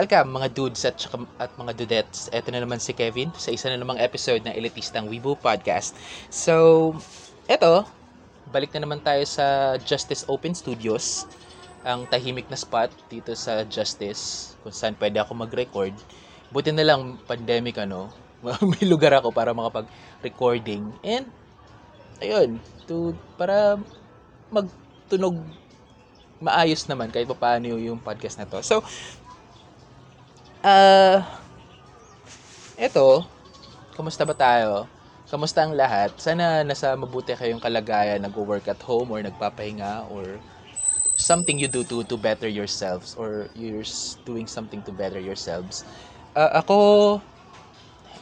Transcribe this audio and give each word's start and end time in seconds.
Welcome 0.00 0.32
mga 0.32 0.56
dudes 0.56 0.80
at, 0.88 0.96
tsaka- 0.96 1.28
at 1.36 1.52
mga 1.60 1.76
dudettes. 1.76 2.32
Ito 2.32 2.48
na 2.48 2.64
naman 2.64 2.80
si 2.80 2.96
Kevin 2.96 3.28
sa 3.36 3.52
isa 3.52 3.68
na 3.68 3.76
namang 3.76 4.00
episode 4.00 4.40
ng 4.48 4.56
Elitistang 4.56 5.04
Weibo 5.04 5.36
Podcast. 5.36 5.92
So, 6.32 6.96
eto, 7.44 7.84
balik 8.48 8.72
na 8.72 8.88
naman 8.88 9.04
tayo 9.04 9.20
sa 9.28 9.76
Justice 9.76 10.24
Open 10.24 10.56
Studios. 10.56 11.28
Ang 11.84 12.08
tahimik 12.08 12.48
na 12.48 12.56
spot 12.56 12.88
dito 13.12 13.36
sa 13.36 13.60
Justice 13.68 14.56
kung 14.64 14.72
saan 14.72 14.96
pwede 14.96 15.20
ako 15.20 15.36
mag-record. 15.36 15.92
Buti 16.48 16.72
na 16.72 16.96
lang 16.96 17.20
pandemic 17.28 17.76
ano, 17.76 18.08
may 18.72 18.88
lugar 18.88 19.12
ako 19.20 19.36
para 19.36 19.52
makapag-recording. 19.52 20.96
And, 21.04 21.28
ayun, 22.24 22.56
to, 22.88 23.12
para 23.36 23.76
magtunog 24.48 25.44
maayos 26.40 26.88
naman 26.88 27.12
kahit 27.12 27.28
pa 27.28 27.36
paano 27.36 27.76
yung 27.76 28.00
podcast 28.00 28.40
na 28.40 28.48
to. 28.48 28.64
So, 28.64 28.80
ah, 30.62 31.40
eto, 32.78 33.24
kamusta 33.96 34.24
ba 34.26 34.34
tayo? 34.36 34.88
Kamusta 35.30 35.62
ang 35.62 35.74
lahat? 35.78 36.18
Sana 36.18 36.66
nasa 36.66 36.94
mabuti 36.98 37.32
kayong 37.34 37.62
kalagayan, 37.62 38.20
nag-work 38.22 38.66
at 38.68 38.80
home 38.82 39.10
or 39.14 39.20
nagpapahinga 39.22 40.10
or 40.10 40.40
something 41.16 41.58
you 41.60 41.68
do 41.68 41.82
to 41.84 42.02
to 42.06 42.16
better 42.18 42.48
yourselves 42.48 43.14
or 43.20 43.48
you're 43.54 43.86
doing 44.26 44.46
something 44.48 44.82
to 44.86 44.92
better 44.92 45.20
yourselves. 45.22 45.84
Ah, 46.34 46.62
ako, 46.62 46.76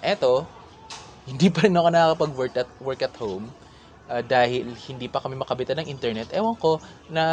eto, 0.03 0.47
hindi 1.29 1.49
pa 1.53 1.67
rin 1.67 1.77
ako 1.77 1.89
nakakapag-work 1.93 2.55
at, 2.57 2.69
work 2.81 3.03
at 3.05 3.15
home 3.21 3.53
ah, 4.09 4.25
dahil 4.25 4.73
hindi 4.89 5.07
pa 5.13 5.21
kami 5.23 5.37
makabitan 5.39 5.79
ng 5.81 5.89
internet. 5.93 6.33
Ewan 6.33 6.57
ko 6.59 6.81
na 7.13 7.25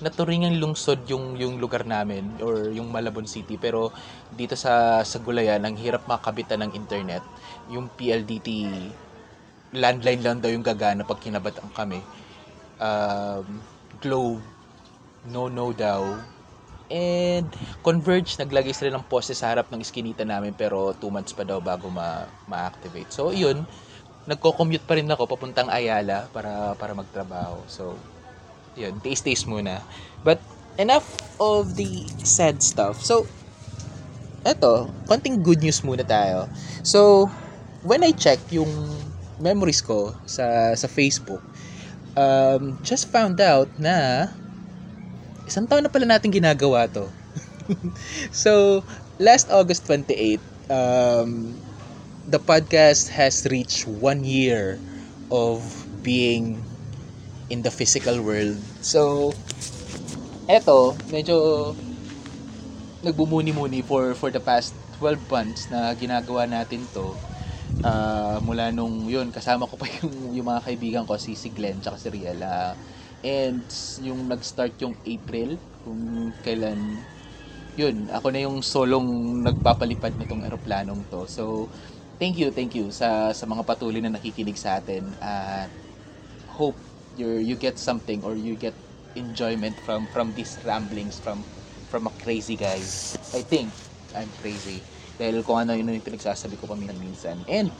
naturingang 0.00 0.56
lungsod 0.60 1.04
yung 1.08 1.36
yung 1.40 1.56
lugar 1.58 1.84
namin 1.88 2.36
or 2.44 2.70
yung 2.72 2.88
Malabon 2.92 3.26
City 3.28 3.56
pero 3.56 3.90
dito 4.32 4.54
sa 4.54 5.02
sa 5.02 5.18
Gulayan 5.20 5.64
ang 5.64 5.76
hirap 5.76 6.04
makabitan 6.08 6.62
ng 6.64 6.72
internet. 6.76 7.24
Yung 7.72 7.88
PLDT 7.92 8.48
landline 9.74 10.22
lang 10.22 10.38
daw 10.40 10.50
yung 10.52 10.64
gagana 10.64 11.02
pag 11.04 11.20
kinabatan 11.20 11.68
kami. 11.74 12.00
Um, 12.80 13.60
Globe 14.00 14.42
no 15.26 15.48
no 15.48 15.72
daw. 15.74 16.02
And 16.86 17.50
Converge 17.82 18.38
naglagay 18.38 18.70
sila 18.70 18.94
ng 18.94 19.06
poste 19.10 19.34
sa 19.34 19.50
harap 19.50 19.66
ng 19.70 19.82
iskinita 19.82 20.22
namin 20.22 20.54
pero 20.54 20.94
2 20.94 21.10
months 21.10 21.34
pa 21.34 21.42
daw 21.42 21.58
bago 21.58 21.90
ma- 21.90 22.30
ma-activate. 22.46 23.10
So 23.10 23.34
yun, 23.34 23.66
nagko-commute 24.26 24.82
pa 24.82 24.98
rin 24.98 25.06
ako 25.06 25.30
papuntang 25.30 25.70
Ayala 25.70 26.26
para 26.34 26.74
para 26.74 26.92
magtrabaho. 26.92 27.62
So 27.70 27.94
yun, 28.74 28.98
taste-taste 29.00 29.46
muna. 29.46 29.80
But 30.26 30.42
enough 30.76 31.06
of 31.38 31.78
the 31.78 32.04
sad 32.26 32.60
stuff. 32.60 33.00
So 33.02 33.24
eto, 34.46 34.90
konting 35.06 35.42
good 35.42 35.62
news 35.62 35.82
muna 35.86 36.02
tayo. 36.06 36.50
So 36.82 37.30
when 37.86 38.02
I 38.02 38.14
check 38.14 38.42
yung 38.50 38.70
memories 39.38 39.80
ko 39.80 40.14
sa 40.26 40.74
sa 40.74 40.88
Facebook, 40.90 41.42
um, 42.16 42.80
just 42.82 43.12
found 43.12 43.38
out 43.38 43.68
na 43.78 44.28
isang 45.46 45.68
taon 45.68 45.86
na 45.86 45.92
pala 45.92 46.08
natin 46.08 46.34
ginagawa 46.34 46.90
to. 46.90 47.06
so, 48.34 48.82
last 49.22 49.52
August 49.52 49.86
28, 49.86 50.40
um, 50.72 51.54
the 52.26 52.42
podcast 52.42 53.14
has 53.14 53.46
reached 53.46 53.86
one 53.86 54.26
year 54.26 54.78
of 55.30 55.62
being 56.02 56.58
in 57.50 57.62
the 57.62 57.70
physical 57.70 58.18
world. 58.22 58.58
So, 58.82 59.30
eto, 60.50 60.98
medyo 61.10 61.74
nagbumuni-muni 63.06 63.86
for 63.86 64.18
for 64.18 64.34
the 64.34 64.42
past 64.42 64.74
12 64.98 65.22
months 65.30 65.70
na 65.70 65.94
ginagawa 65.94 66.50
natin 66.50 66.82
to. 66.90 67.14
Ah, 67.86 68.42
mula 68.42 68.74
nung 68.74 69.06
yun, 69.06 69.30
kasama 69.30 69.68
ko 69.70 69.78
pa 69.78 69.86
yung, 70.02 70.34
yung 70.34 70.46
mga 70.50 70.62
kaibigan 70.66 71.04
ko, 71.06 71.14
si, 71.14 71.38
si 71.38 71.54
Glenn 71.54 71.78
tsaka 71.78 72.00
si 72.00 72.08
Riel. 72.10 72.42
And 73.22 73.62
yung 74.02 74.26
nag-start 74.26 74.74
yung 74.82 74.98
April, 75.06 75.58
kung 75.86 76.34
kailan, 76.42 77.06
yun, 77.78 78.10
ako 78.10 78.26
na 78.32 78.40
yung 78.42 78.58
solong 78.64 79.06
nagpapalipad 79.44 80.18
nitong 80.18 80.42
eroplanong 80.48 81.06
to. 81.12 81.28
So, 81.30 81.70
thank 82.20 82.36
you, 82.40 82.50
thank 82.50 82.74
you 82.74 82.90
sa, 82.92 83.32
sa 83.32 83.44
mga 83.46 83.62
patuloy 83.66 84.00
na 84.02 84.12
nakikinig 84.16 84.58
sa 84.58 84.80
atin. 84.80 85.16
At 85.20 85.70
hope 86.46 86.78
you 87.16 87.40
you 87.40 87.56
get 87.56 87.78
something 87.80 88.22
or 88.24 88.36
you 88.36 88.56
get 88.56 88.76
enjoyment 89.16 89.80
from 89.80 90.06
from 90.12 90.32
these 90.36 90.56
ramblings 90.64 91.16
from 91.20 91.44
from 91.88 92.06
a 92.06 92.14
crazy 92.22 92.56
guy. 92.56 92.80
I 93.32 93.42
think 93.42 93.72
I'm 94.16 94.32
crazy. 94.36 94.84
Dahil 95.16 95.40
kung 95.44 95.60
ano 95.60 95.72
yun 95.76 95.92
yung 95.92 96.04
pinagsasabi 96.04 96.56
ko 96.60 96.68
paminsan-minsan. 96.68 97.44
And, 97.48 97.72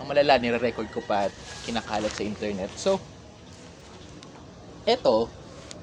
ang 0.00 0.06
malala, 0.08 0.40
nire-record 0.40 0.88
ko 0.92 1.00
pa 1.04 1.28
at 1.28 1.34
kinakalat 1.64 2.12
sa 2.16 2.24
internet. 2.24 2.72
So, 2.80 3.00
eto, 4.88 5.28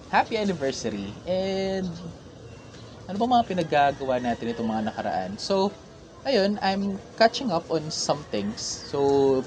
happy 0.09 0.37
anniversary. 0.37 1.21
And, 1.25 1.85
ano 3.07 3.15
ba 3.17 3.27
mga 3.39 3.47
pinaggagawa 3.47 4.19
natin 4.19 4.51
itong 4.53 4.69
mga 4.69 4.83
nakaraan? 4.91 5.31
So, 5.39 5.71
ayun, 6.25 6.57
I'm 6.61 6.97
catching 7.19 7.51
up 7.51 7.69
on 7.69 7.91
some 7.91 8.23
things. 8.33 8.61
So, 8.61 9.44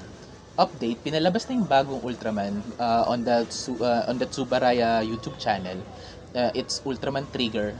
update, 0.59 1.01
pinalabas 1.01 1.47
na 1.49 1.57
yung 1.57 1.67
bagong 1.67 2.01
Ultraman 2.05 2.61
uh, 2.77 3.09
on 3.09 3.23
the 3.23 3.43
uh, 3.81 4.05
on 4.07 4.21
the 4.21 4.27
Tsubaraya 4.27 5.01
YouTube 5.01 5.35
channel. 5.41 5.79
Uh, 6.31 6.51
it's 6.55 6.79
Ultraman 6.85 7.27
Trigger. 7.31 7.75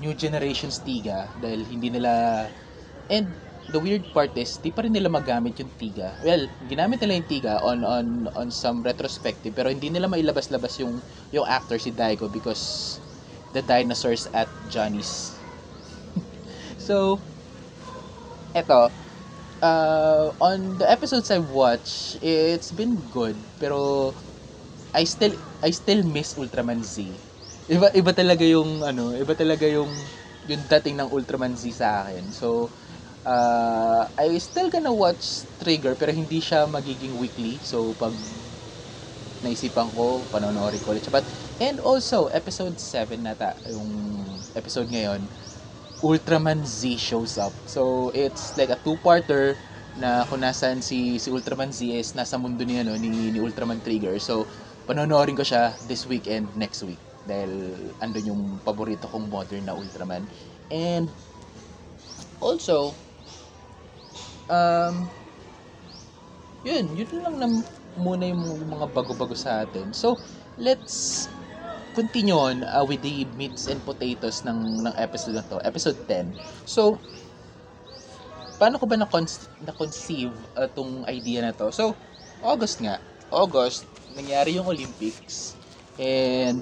New 0.00 0.14
Generations 0.16 0.80
Tiga 0.80 1.28
dahil 1.42 1.66
hindi 1.68 1.92
nila 1.92 2.46
and 3.10 3.28
the 3.68 3.76
weird 3.76 4.06
part 4.16 4.32
is 4.38 4.56
di 4.56 4.72
pa 4.72 4.86
rin 4.86 4.94
nila 4.94 5.10
magamit 5.10 5.58
yung 5.60 5.68
Tiga. 5.76 6.14
Well, 6.24 6.46
ginamit 6.70 7.02
nila 7.02 7.20
yung 7.20 7.28
Tiga 7.28 7.60
on 7.60 7.84
on 7.84 8.30
on 8.38 8.48
some 8.54 8.80
retrospective 8.80 9.52
pero 9.52 9.68
hindi 9.68 9.92
nila 9.92 10.08
mailabas-labas 10.08 10.78
yung 10.80 11.02
yung 11.34 11.44
actor 11.44 11.76
si 11.76 11.92
Daigo 11.92 12.30
because 12.30 12.96
the 13.52 13.60
dinosaurs 13.60 14.30
at 14.32 14.48
Johnny's. 14.70 15.39
So, 16.80 17.22
eto, 18.54 18.90
uh, 19.62 20.28
on 20.40 20.78
the 20.78 20.88
episodes 20.90 21.30
I've 21.30 21.48
watched, 21.50 22.18
it's 22.22 22.72
been 22.72 23.08
good, 23.10 23.50
pero 23.60 24.14
I 24.94 25.04
still 25.04 25.34
I 25.62 25.70
still 25.72 26.02
miss 26.06 26.34
Ultraman 26.36 26.82
Z. 26.84 27.22
Iba 27.70 27.92
iba 27.96 28.12
talaga 28.16 28.44
yung 28.46 28.82
ano, 28.86 29.14
iba 29.16 29.34
talaga 29.38 29.66
yung 29.68 30.10
yung 30.46 30.62
dating 30.68 30.98
ng 31.00 31.10
Ultraman 31.12 31.54
Z 31.58 31.62
sa 31.76 32.06
akin. 32.06 32.32
So, 32.34 32.72
uh, 33.26 34.02
I 34.18 34.38
still 34.42 34.70
gonna 34.72 34.94
watch 34.94 35.48
Trigger 35.60 35.96
pero 35.98 36.12
hindi 36.14 36.40
siya 36.42 36.66
magiging 36.70 37.16
weekly. 37.18 37.60
So, 37.64 37.94
pag 37.98 38.16
naisipan 39.40 39.88
ko, 39.96 40.28
panonoorin 40.28 40.84
ko 40.84 40.92
ulit. 40.92 41.08
But, 41.08 41.24
and 41.56 41.80
also, 41.80 42.28
episode 42.28 42.76
7 42.76 43.24
nata, 43.24 43.56
yung 43.64 43.88
episode 44.52 44.92
ngayon, 44.92 45.32
Ultraman 46.00 46.64
Z 46.64 46.96
shows 46.96 47.36
up. 47.36 47.52
So, 47.68 48.08
it's 48.16 48.56
like 48.56 48.72
a 48.72 48.80
two-parter 48.80 49.56
na 50.00 50.24
kung 50.24 50.40
nasan 50.40 50.80
si, 50.80 51.20
si 51.20 51.28
Ultraman 51.28 51.72
Z 51.72 51.84
is 51.92 52.16
nasa 52.16 52.40
mundo 52.40 52.64
ni, 52.64 52.80
ano, 52.80 52.96
ni, 52.96 53.28
ni 53.28 53.40
Ultraman 53.40 53.84
Trigger. 53.84 54.16
So, 54.16 54.48
panonoorin 54.88 55.36
ko 55.36 55.44
siya 55.44 55.76
this 55.84 56.08
weekend, 56.08 56.48
next 56.56 56.80
week. 56.88 57.00
Dahil 57.28 57.52
andun 58.00 58.32
yung 58.32 58.42
paborito 58.64 59.04
kong 59.12 59.28
modern 59.28 59.68
na 59.68 59.76
Ultraman. 59.76 60.24
And, 60.72 61.12
also, 62.40 62.96
um, 64.48 65.12
yun, 66.64 66.96
yun 66.96 67.08
lang 67.20 67.36
na 67.36 67.48
muna 68.00 68.24
yung 68.24 68.40
mga 68.72 68.86
bago-bago 68.96 69.36
sa 69.36 69.64
atin. 69.68 69.92
So, 69.92 70.16
let's 70.56 71.28
continue 71.94 72.36
on 72.36 72.64
uh, 72.64 72.84
with 72.84 73.02
the 73.02 73.24
meats 73.36 73.66
and 73.66 73.82
potatoes 73.84 74.42
ng 74.46 74.86
ng 74.86 74.94
episode 74.96 75.36
na 75.38 75.44
to, 75.46 75.58
episode 75.64 75.98
10. 76.08 76.32
So, 76.64 76.98
paano 78.60 78.76
ko 78.76 78.84
ba 78.86 78.96
na-con- 78.96 79.48
na-conceive 79.64 80.32
uh, 80.56 80.68
tong 80.70 81.04
idea 81.08 81.40
na 81.42 81.52
to? 81.54 81.72
So, 81.72 81.96
August 82.44 82.80
nga. 82.84 83.00
August, 83.30 83.86
nangyari 84.16 84.58
yung 84.58 84.66
Olympics. 84.66 85.54
And, 86.00 86.60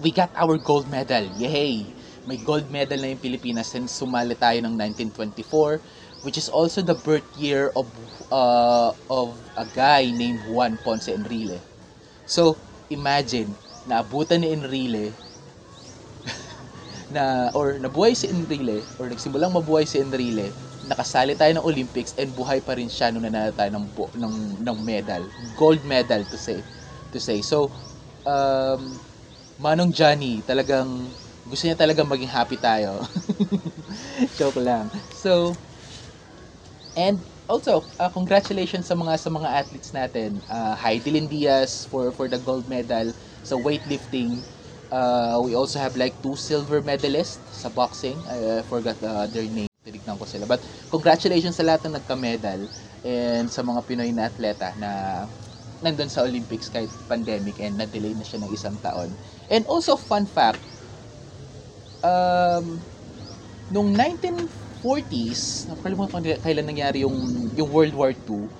we 0.00 0.10
got 0.12 0.30
our 0.36 0.56
gold 0.58 0.88
medal. 0.90 1.24
Yay! 1.40 1.86
May 2.26 2.36
gold 2.42 2.66
medal 2.74 2.98
na 2.98 3.14
yung 3.14 3.22
Pilipinas 3.22 3.70
since 3.70 3.94
sumali 3.94 4.34
tayo 4.34 4.58
ng 4.66 4.74
1924 4.74 5.78
which 6.26 6.34
is 6.34 6.50
also 6.50 6.82
the 6.82 6.96
birth 7.06 7.26
year 7.38 7.70
of 7.78 7.86
uh, 8.34 8.90
of 9.06 9.38
a 9.54 9.62
guy 9.78 10.10
named 10.10 10.42
Juan 10.50 10.74
Ponce 10.82 11.06
Enrile. 11.06 11.62
So, 12.26 12.58
imagine, 12.90 13.54
naabutan 13.88 14.40
ni 14.42 14.48
Enrile 14.54 15.06
na 17.14 17.50
or 17.54 17.78
nabuhay 17.78 18.14
si 18.16 18.26
Enrile 18.30 18.90
or 18.98 19.06
nagsimulang 19.10 19.54
mabuhay 19.54 19.86
si 19.86 19.98
Enrile 20.02 20.54
nakasali 20.82 21.34
tayo 21.38 21.50
ng 21.56 21.66
Olympics 21.66 22.14
and 22.18 22.34
buhay 22.36 22.62
pa 22.62 22.76
rin 22.78 22.90
siya 22.90 23.10
nung 23.10 23.24
nanalo 23.26 23.50
tayo 23.54 23.70
ng, 23.74 23.86
ng, 24.14 24.34
ng 24.62 24.78
medal 24.82 25.22
gold 25.54 25.82
medal 25.86 26.22
to 26.26 26.38
say 26.38 26.62
to 27.10 27.18
say 27.22 27.40
so 27.42 27.70
um, 28.26 29.02
Manong 29.58 29.92
Johnny 29.94 30.42
talagang 30.44 31.14
Gusto 31.46 31.64
niya 31.70 31.78
talaga 31.78 32.02
maging 32.02 32.28
happy 32.28 32.58
tayo. 32.58 33.06
Joke 34.38 34.58
lang. 34.60 34.90
So, 35.10 35.62
and 36.96 37.26
also, 37.46 37.86
uh, 37.98 38.10
congratulations 38.10 38.86
sa 38.90 38.96
mga 38.98 39.14
sa 39.20 39.30
mga 39.30 39.48
athletes 39.48 39.90
natin. 39.94 40.42
Uh, 40.50 40.74
Heidelin 40.74 41.30
Diaz 41.30 41.86
for 41.86 42.10
for 42.10 42.26
the 42.26 42.38
gold 42.40 42.66
medal 42.66 43.14
sa 43.46 43.54
weightlifting. 43.54 44.42
Uh, 44.90 45.38
we 45.42 45.54
also 45.54 45.78
have 45.78 45.94
like 45.94 46.14
two 46.22 46.34
silver 46.34 46.82
medalists 46.82 47.38
sa 47.54 47.70
boxing. 47.70 48.18
I 48.26 48.58
uh, 48.58 48.62
forgot 48.66 48.98
uh, 49.02 49.26
their 49.30 49.46
name. 49.46 49.70
Tinignan 49.86 50.18
ko 50.18 50.26
sila. 50.26 50.50
But 50.50 50.58
congratulations 50.90 51.54
sa 51.54 51.62
lahat 51.62 51.86
ng 51.86 51.94
nagka-medal 51.94 52.66
and 53.06 53.46
sa 53.46 53.62
mga 53.62 53.80
Pinoy 53.86 54.10
na 54.10 54.26
atleta 54.26 54.74
na 54.82 54.90
nandun 55.78 56.10
sa 56.10 56.26
Olympics 56.26 56.66
kahit 56.72 56.90
pandemic 57.06 57.62
and 57.62 57.78
na-delay 57.78 58.14
na 58.18 58.26
siya 58.26 58.42
ng 58.42 58.50
isang 58.50 58.74
taon. 58.82 59.14
And 59.46 59.62
also, 59.70 59.94
fun 59.94 60.26
fact, 60.26 60.58
um, 62.02 62.82
nung 63.70 63.94
1940s, 63.94 65.70
nakalimutan 65.70 66.22
ko 66.22 66.28
kailan 66.42 66.66
nangyari 66.66 67.06
yung, 67.06 67.14
yung 67.54 67.68
World 67.70 67.94
War 67.94 68.12
II, 68.14 68.50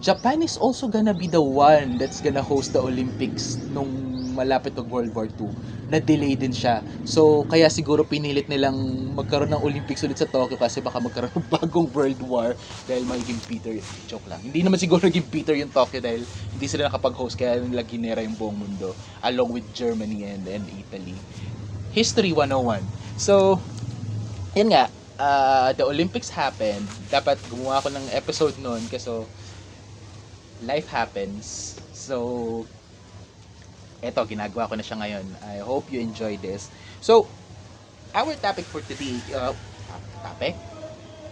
Japan 0.00 0.40
is 0.40 0.56
also 0.56 0.88
gonna 0.88 1.12
be 1.12 1.28
the 1.28 1.42
one 1.42 2.00
that's 2.00 2.24
gonna 2.24 2.40
host 2.40 2.72
the 2.72 2.80
Olympics 2.80 3.60
nung 3.68 4.09
malapit 4.40 4.72
ng 4.72 4.88
World 4.88 5.12
War 5.12 5.28
II. 5.28 5.52
Na-delay 5.92 6.32
din 6.40 6.56
siya. 6.56 6.80
So, 7.04 7.44
kaya 7.44 7.68
siguro 7.68 8.08
pinilit 8.08 8.48
nilang 8.48 8.76
magkaroon 9.12 9.52
ng 9.52 9.60
Olympics 9.60 10.00
ulit 10.00 10.16
sa 10.16 10.24
Tokyo 10.24 10.56
kasi 10.56 10.80
baka 10.80 10.96
magkaroon 10.96 11.34
ng 11.36 11.48
bagong 11.60 11.88
World 11.92 12.20
War 12.24 12.56
dahil 12.88 13.04
magiging 13.04 13.44
Peter. 13.44 13.76
Joke 14.08 14.24
lang. 14.24 14.40
Hindi 14.40 14.64
naman 14.64 14.80
siguro 14.80 15.04
naging 15.04 15.28
Peter 15.28 15.52
yung 15.52 15.68
Tokyo 15.68 16.00
dahil 16.00 16.24
hindi 16.56 16.66
sila 16.66 16.88
nakapag-host 16.88 17.36
kaya 17.36 17.60
nila 17.60 17.84
ginera 17.84 18.24
yung 18.24 18.34
buong 18.40 18.56
mundo 18.56 18.96
along 19.20 19.52
with 19.52 19.66
Germany 19.76 20.24
and, 20.24 20.48
and 20.48 20.64
Italy. 20.72 21.20
History 21.92 22.32
101. 22.32 22.86
So, 23.20 23.60
yun 24.54 24.72
nga, 24.72 24.88
uh, 25.20 25.70
the 25.76 25.84
Olympics 25.84 26.32
happened. 26.32 26.88
Dapat 27.10 27.44
gumawa 27.50 27.84
ako 27.84 27.92
ng 27.92 28.06
episode 28.14 28.56
noon 28.56 28.88
kasi 28.88 29.10
life 30.60 30.88
happens. 30.88 31.76
So, 31.92 32.68
eto, 34.02 34.24
ginagawa 34.24 34.68
ko 34.68 34.74
na 34.76 34.84
siya 34.84 34.98
ngayon. 35.00 35.26
I 35.44 35.60
hope 35.60 35.92
you 35.92 36.00
enjoy 36.00 36.36
this. 36.40 36.68
So, 37.00 37.28
our 38.14 38.34
topic 38.36 38.66
for 38.66 38.80
today, 38.80 39.20
uh, 39.32 39.54
topic? 40.24 40.56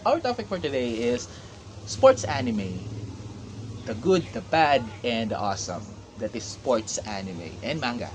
Our 0.05 0.21
topic 0.21 0.47
for 0.49 0.59
today 0.61 1.13
is 1.13 1.29
sports 1.85 2.25
anime. 2.25 2.85
The 3.85 3.95
good, 3.95 4.29
the 4.33 4.41
bad, 4.45 4.85
and 5.03 5.31
the 5.33 5.39
awesome. 5.39 5.83
That 6.19 6.35
is 6.37 6.45
sports 6.45 6.99
anime 7.09 7.57
and 7.63 7.81
manga. 7.81 8.13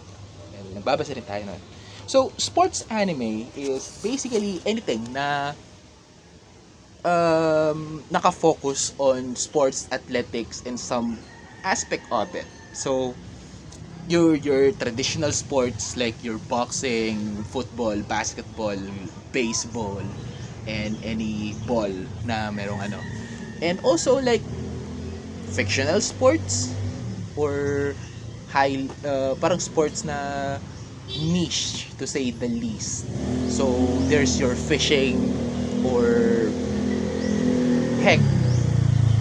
Well, 0.53 0.67
nagbabasa 0.77 1.15
rin 1.17 1.25
tayo 1.25 1.43
nun. 1.49 1.61
So, 2.05 2.29
sports 2.37 2.85
anime 2.93 3.49
is 3.57 4.03
basically 4.03 4.61
anything 4.67 5.01
na 5.15 5.55
um, 7.05 8.03
nakafocus 8.11 8.93
on 8.97 9.35
sports, 9.35 9.87
athletics, 9.91 10.63
and 10.65 10.79
some 10.79 11.19
aspect 11.63 12.05
of 12.11 12.33
it. 12.35 12.47
So, 12.73 13.15
your 14.07 14.35
your 14.35 14.71
traditional 14.73 15.31
sports 15.31 15.95
like 15.95 16.23
your 16.23 16.37
boxing, 16.39 17.43
football, 17.45 18.03
basketball, 18.03 18.77
baseball, 19.31 20.03
and 20.65 20.99
any 21.03 21.53
ball 21.55 21.91
na 22.23 22.51
merong 22.51 22.83
ano. 22.83 23.07
And 23.61 23.79
also 23.83 24.19
like 24.19 24.47
fictional 25.45 26.01
sports 26.01 26.81
or 27.35 27.97
high 28.47 28.89
uh, 29.03 29.35
parang 29.39 29.59
sports 29.59 30.03
na 30.03 30.59
niche 31.15 31.93
to 31.97 32.07
say 32.07 32.31
the 32.31 32.47
least. 32.49 33.09
So 33.45 34.03
there's 34.07 34.39
your 34.39 34.55
fishing 34.55 35.43
or 35.81 36.55
heck 37.95 38.25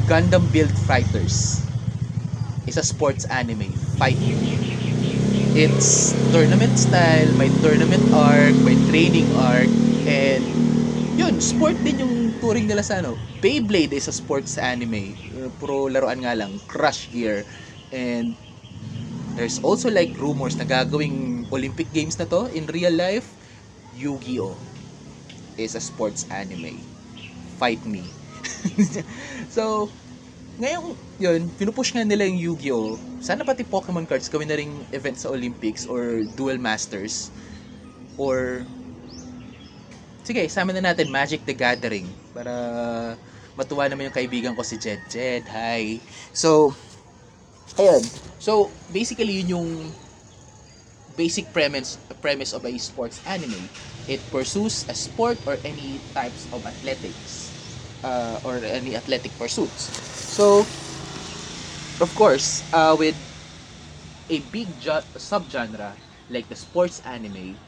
Gundam 0.04 0.50
Build 0.52 0.78
Fighters 0.78 1.71
is 2.72 2.80
a 2.80 2.86
sports 2.86 3.24
anime 3.28 3.76
fighting. 3.76 4.48
It's 5.52 6.16
tournament 6.32 6.78
style 6.80 7.36
may 7.36 7.52
tournament 7.52 8.08
arc 8.08 8.56
may 8.64 8.80
training 8.80 9.28
arc 9.36 9.68
and 10.08 10.56
yun 11.12 11.40
sport 11.44 11.76
din 11.84 12.00
yung 12.00 12.14
touring 12.40 12.64
nila 12.64 12.80
sa 12.80 13.04
ano 13.04 13.20
Beyblade 13.44 13.92
is 13.92 14.08
a 14.08 14.14
sports 14.16 14.56
anime. 14.56 15.20
Puro 15.60 15.92
laruan 15.92 16.24
nga 16.24 16.32
lang 16.32 16.60
Crush 16.64 17.12
Gear. 17.12 17.44
And 17.92 18.40
there's 19.36 19.60
also 19.60 19.90
like 19.92 20.16
rumors 20.16 20.56
na 20.56 20.64
gagawing 20.64 21.48
Olympic 21.52 21.92
Games 21.92 22.16
na 22.18 22.26
to 22.28 22.48
in 22.52 22.66
real 22.72 22.94
life. 22.94 23.36
Yu-Gi-Oh! 23.92 24.56
is 25.56 25.74
a 25.74 25.80
sports 25.80 26.24
anime. 26.30 26.88
Fight 27.58 27.84
me. 27.84 28.16
So, 29.48 29.92
ngayon, 30.60 30.96
yun, 31.16 31.40
pinupush 31.56 31.96
nga 31.96 32.04
nila 32.04 32.28
yung 32.28 32.40
Yu-Gi-Oh! 32.40 33.00
Sana 33.24 33.46
pati 33.46 33.64
Pokemon 33.64 34.04
cards 34.04 34.28
gawin 34.28 34.48
na 34.50 34.58
ring 34.58 34.74
event 34.92 35.16
sa 35.16 35.32
Olympics 35.32 35.88
or 35.88 36.26
Duel 36.36 36.60
Masters. 36.60 37.32
Or, 38.20 38.66
sige, 40.26 40.44
sama 40.52 40.76
na 40.76 40.84
natin 40.84 41.08
Magic 41.08 41.40
the 41.48 41.56
Gathering 41.56 42.04
para 42.36 42.52
matuwa 43.56 43.88
naman 43.88 44.08
yung 44.08 44.16
kaibigan 44.16 44.52
ko 44.52 44.64
si 44.64 44.76
Jed. 44.76 45.00
Jed, 45.08 45.44
hi! 45.48 46.00
So, 46.36 46.76
ayun. 47.80 48.04
So, 48.36 48.68
basically, 48.92 49.40
yun 49.40 49.56
yung 49.56 49.68
basic 51.16 51.52
premise 51.52 52.00
premise 52.24 52.52
of 52.56 52.64
a 52.64 52.72
sports 52.80 53.20
anime. 53.28 53.68
It 54.08 54.20
pursues 54.32 54.88
a 54.88 54.96
sport 54.96 55.38
or 55.46 55.60
any 55.62 56.00
types 56.16 56.48
of 56.50 56.64
athletics 56.66 57.52
uh, 58.02 58.40
or 58.42 58.58
any 58.64 58.96
athletic 58.96 59.30
pursuits. 59.38 59.90
So, 60.32 60.66
of 62.00 62.14
course, 62.14 62.64
uh, 62.72 62.96
with 62.98 63.16
a 64.28 64.38
big 64.50 64.78
ju- 64.78 65.08
subgenre 65.18 65.98
like 66.28 66.48
the 66.48 66.56
sports 66.56 66.98
anime, 67.00 67.60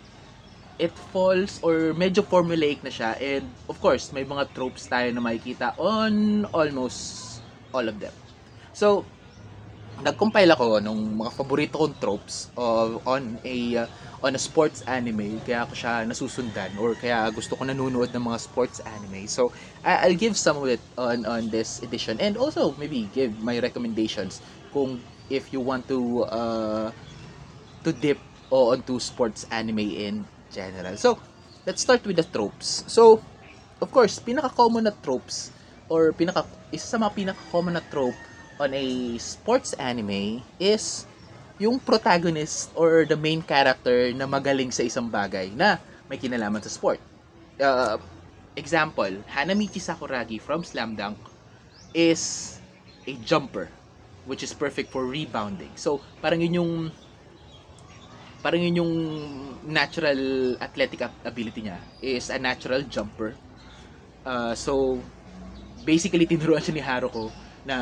it 0.79 0.99
falls 0.99 1.61
or 1.63 1.95
medyo 1.95 2.25
formulaic 2.27 2.83
na 2.83 2.91
siya 2.93 3.17
and 3.21 3.57
of 3.69 3.79
course, 3.81 4.13
may 4.13 4.25
mga 4.27 4.55
tropes 4.55 4.89
tayo 4.91 5.11
na 5.15 5.23
makikita 5.23 5.75
on 5.79 6.45
almost 6.55 7.43
all 7.75 7.87
of 7.89 8.01
them. 8.01 8.15
So, 8.75 9.14
nag-compile 10.03 10.51
ako 10.51 10.82
nung 10.82 11.15
mga 11.15 11.31
paborito 11.39 11.79
kong 11.79 11.94
tropes 12.03 12.51
of, 12.58 12.98
on 13.06 13.39
a 13.46 13.86
uh, 13.86 13.89
on 14.24 14.34
a 14.34 14.41
sports 14.41 14.81
anime. 14.89 15.39
Kaya 15.44 15.69
ako 15.69 15.77
siya 15.77 16.03
nasusundan 16.08 16.72
or 16.81 16.96
kaya 16.96 17.29
gusto 17.31 17.55
ko 17.55 17.63
nanonood 17.63 18.10
ng 18.10 18.24
mga 18.24 18.39
sports 18.41 18.81
anime. 18.82 19.29
So 19.29 19.53
I, 19.84 20.08
I'll 20.08 20.19
give 20.19 20.34
some 20.34 20.56
of 20.56 20.67
it 20.67 20.81
on 20.96 21.29
on 21.29 21.53
this 21.53 21.84
edition. 21.84 22.19
And 22.19 22.41
also 22.41 22.72
maybe 22.81 23.06
give 23.13 23.36
my 23.44 23.60
recommendations 23.60 24.41
kung 24.72 24.98
if 25.29 25.53
you 25.53 25.60
want 25.60 25.86
to 25.93 26.24
uh, 26.27 26.89
to 27.84 27.91
dip 27.93 28.19
o 28.48 28.72
onto 28.72 28.98
sports 28.98 29.46
anime 29.53 29.84
in 29.93 30.24
general. 30.51 30.96
So 30.96 31.20
let's 31.69 31.84
start 31.84 32.03
with 32.08 32.17
the 32.17 32.27
tropes. 32.27 32.82
So 32.89 33.20
of 33.79 33.93
course 33.93 34.19
pinaka 34.19 34.51
common 34.56 34.89
na 34.89 34.94
tropes 35.05 35.53
or 35.93 36.17
pinaka 36.17 36.48
isa 36.72 36.89
sa 36.89 36.96
mga 36.96 37.13
pinaka 37.13 37.43
common 37.53 37.77
na 37.77 37.84
trope 37.93 38.17
on 38.58 38.70
a 38.75 39.19
sports 39.19 39.75
anime 39.75 40.43
is 40.58 41.06
yung 41.58 41.79
protagonist 41.79 42.70
or 42.75 43.06
the 43.06 43.17
main 43.19 43.43
character 43.43 44.11
na 44.15 44.27
magaling 44.27 44.75
sa 44.75 44.82
isang 44.82 45.06
bagay 45.06 45.55
na 45.55 45.79
may 46.11 46.19
kinalaman 46.19 46.63
sa 46.63 46.70
sport. 46.70 46.99
Uh, 47.58 47.99
example, 48.58 49.11
Hanamichi 49.31 49.79
Sakuragi 49.79 50.43
from 50.43 50.67
Slam 50.67 50.99
Dunk 50.99 51.19
is 51.94 52.58
a 53.06 53.15
jumper 53.23 53.70
which 54.27 54.43
is 54.43 54.56
perfect 54.56 54.91
for 54.91 55.05
rebounding. 55.05 55.70
So, 55.77 56.01
parang 56.19 56.41
yun 56.41 56.58
yung 56.58 56.73
parang 58.41 58.61
yun 58.61 58.81
yung 58.81 58.94
natural 59.65 60.56
athletic 60.58 61.05
ability 61.25 61.70
niya 61.70 61.79
is 62.01 62.32
a 62.32 62.39
natural 62.41 62.82
jumper. 62.89 63.37
Uh, 64.25 64.56
so, 64.56 64.99
basically, 65.84 66.25
tinuruan 66.25 66.65
siya 66.65 66.75
ni 66.75 66.82
Haruko 66.82 67.44
na 67.65 67.79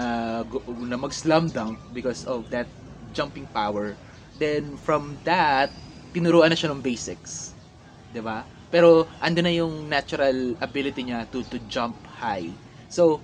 na 0.66 0.96
mag-slam 0.96 1.50
dunk 1.50 1.78
because 1.92 2.24
of 2.24 2.48
that 2.50 2.70
jumping 3.12 3.46
power. 3.50 3.98
Then 4.38 4.78
from 4.78 5.18
that, 5.28 5.74
tinuruan 6.14 6.50
na 6.50 6.58
siya 6.58 6.72
ng 6.72 6.82
basics. 6.82 7.52
'Di 8.10 8.22
ba? 8.22 8.46
Pero 8.72 9.04
ando 9.20 9.40
na 9.44 9.52
yung 9.52 9.88
natural 9.90 10.56
ability 10.62 11.04
niya 11.04 11.28
to 11.28 11.44
to 11.52 11.60
jump 11.68 11.96
high. 12.22 12.48
So 12.88 13.20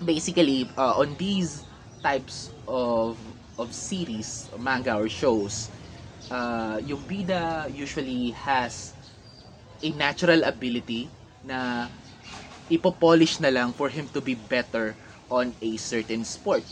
basically 0.00 0.68
uh, 0.76 0.96
on 1.00 1.16
these 1.16 1.64
types 2.02 2.50
of 2.68 3.16
of 3.58 3.72
series, 3.72 4.48
manga 4.56 4.96
or 4.96 5.08
shows, 5.08 5.68
uh, 6.30 6.80
yung 6.84 7.00
bida 7.08 7.68
usually 7.72 8.30
has 8.36 8.92
a 9.82 9.90
natural 9.96 10.44
ability 10.44 11.08
na 11.44 11.88
ipopolish 12.70 13.38
na 13.40 13.48
lang 13.52 13.72
for 13.72 13.88
him 13.88 14.08
to 14.10 14.20
be 14.20 14.34
better 14.34 14.96
on 15.30 15.54
a 15.60 15.70
certain 15.78 16.24
sport. 16.24 16.64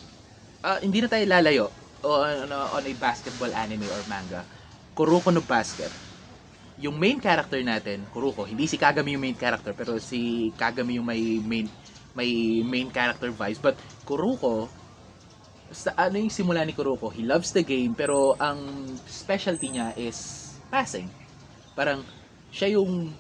Uh, 0.65 0.79
hindi 0.81 1.01
na 1.05 1.09
tayo 1.11 1.25
lalayo 1.29 1.67
on, 2.03 2.49
on, 2.49 2.53
on 2.53 2.85
a 2.87 2.95
basketball 2.97 3.53
anime 3.55 3.89
or 3.91 4.03
manga. 4.07 4.49
Kuroko 4.97 5.31
no 5.35 5.43
Basket. 5.45 5.93
yung 6.77 6.99
main 6.99 7.23
character 7.23 7.61
natin, 7.63 8.11
Kuruko, 8.11 8.43
hindi 8.51 8.67
si 8.67 8.75
Kagami 8.81 9.15
yung 9.15 9.23
main 9.23 9.39
character, 9.39 9.73
pero 9.79 9.99
si 10.03 10.51
Kagami 10.59 10.99
yung 10.99 11.07
may 11.07 11.39
main 11.39 11.67
may 12.15 12.63
main 12.67 12.91
character 12.91 13.31
vibes. 13.31 13.63
But 13.63 13.79
Kuruko, 14.03 14.75
sa 15.71 15.91
ano 15.97 16.19
yung 16.19 16.33
simula 16.33 16.63
ni 16.67 16.75
Kuruko, 16.75 17.11
he 17.15 17.23
loves 17.23 17.51
the 17.55 17.63
game, 17.67 17.95
pero 17.95 18.35
ang 18.39 18.59
specialty 19.07 19.75
niya 19.75 19.95
is 19.99 20.19
passing. 20.71 21.11
Parang 21.75 22.03
siya 22.51 22.75
yung 22.79 23.15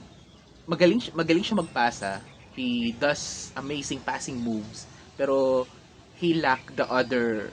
magaling 0.66 1.00
magaling 1.14 1.44
siya 1.46 1.60
magpasa. 1.62 2.22
He 2.54 2.94
does 2.94 3.50
amazing 3.58 4.02
passing 4.02 4.38
moves, 4.38 4.86
pero 5.18 5.66
he 6.18 6.34
lack 6.38 6.74
the 6.78 6.86
other 6.86 7.50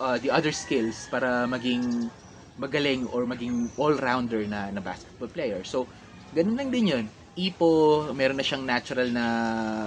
uh, 0.00 0.16
the 0.18 0.30
other 0.30 0.50
skills 0.50 1.06
para 1.12 1.46
maging 1.46 2.10
magaling 2.58 3.08
or 3.12 3.24
maging 3.24 3.70
all-rounder 3.80 4.44
na, 4.46 4.68
na 4.70 4.80
basketball 4.80 5.28
player. 5.28 5.64
So, 5.64 5.88
ganun 6.36 6.58
lang 6.58 6.70
din 6.70 6.86
yun. 6.92 7.04
Ipo, 7.32 8.12
meron 8.12 8.36
na 8.36 8.44
siyang 8.44 8.64
natural 8.68 9.08
na 9.08 9.26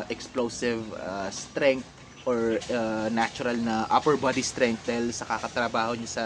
explosive 0.09 0.81
uh, 0.97 1.29
strength 1.29 1.85
or 2.25 2.57
uh, 2.73 3.07
natural 3.13 3.53
na 3.53 3.85
upper 3.85 4.17
body 4.17 4.41
strength 4.41 4.89
dahil 4.89 5.13
sa 5.13 5.29
kakatrabaho 5.29 5.93
niya 5.93 6.09
sa 6.09 6.25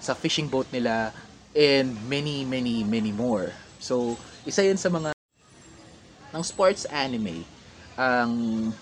sa 0.00 0.12
fishing 0.12 0.48
boat 0.48 0.68
nila 0.68 1.12
and 1.56 1.96
many, 2.08 2.44
many, 2.44 2.84
many 2.84 3.12
more. 3.12 3.52
So, 3.80 4.20
isa 4.44 4.64
yun 4.64 4.76
sa 4.76 4.92
mga 4.92 5.16
ng 6.30 6.44
sports 6.44 6.84
anime 6.92 7.42
ang 8.00 8.32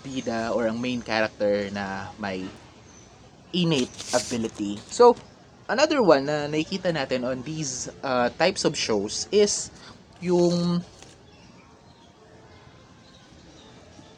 bida 0.06 0.54
or 0.54 0.70
ang 0.70 0.78
main 0.78 1.02
character 1.02 1.66
na 1.74 2.14
may 2.22 2.46
innate 3.50 3.90
ability. 4.14 4.78
So, 4.94 5.18
another 5.66 6.06
one 6.06 6.30
na 6.30 6.46
nakikita 6.46 6.94
natin 6.94 7.26
on 7.26 7.42
these 7.42 7.90
uh, 8.06 8.30
types 8.38 8.62
of 8.62 8.78
shows 8.78 9.26
is 9.34 9.74
yung 10.22 10.86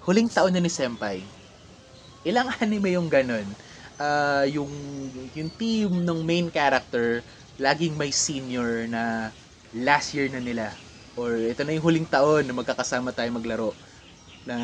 huling 0.04 0.28
taon 0.28 0.52
na 0.52 0.60
ni 0.60 0.68
Senpai. 0.68 1.24
Ilang 2.20 2.52
anime 2.60 2.92
yung 2.92 3.08
ganun? 3.08 3.48
Uh, 3.96 4.44
yung, 4.52 4.68
yung 5.32 5.48
team 5.56 6.04
ng 6.04 6.20
main 6.20 6.52
character, 6.52 7.24
laging 7.56 7.96
may 7.96 8.12
senior 8.12 8.84
na 8.84 9.32
last 9.72 10.12
year 10.12 10.28
na 10.28 10.44
nila. 10.44 10.76
Or 11.16 11.40
ito 11.40 11.64
na 11.64 11.72
yung 11.72 11.84
huling 11.88 12.08
taon 12.08 12.44
na 12.44 12.52
magkakasama 12.52 13.16
tayo 13.16 13.32
maglaro. 13.32 13.72
Na 14.46 14.56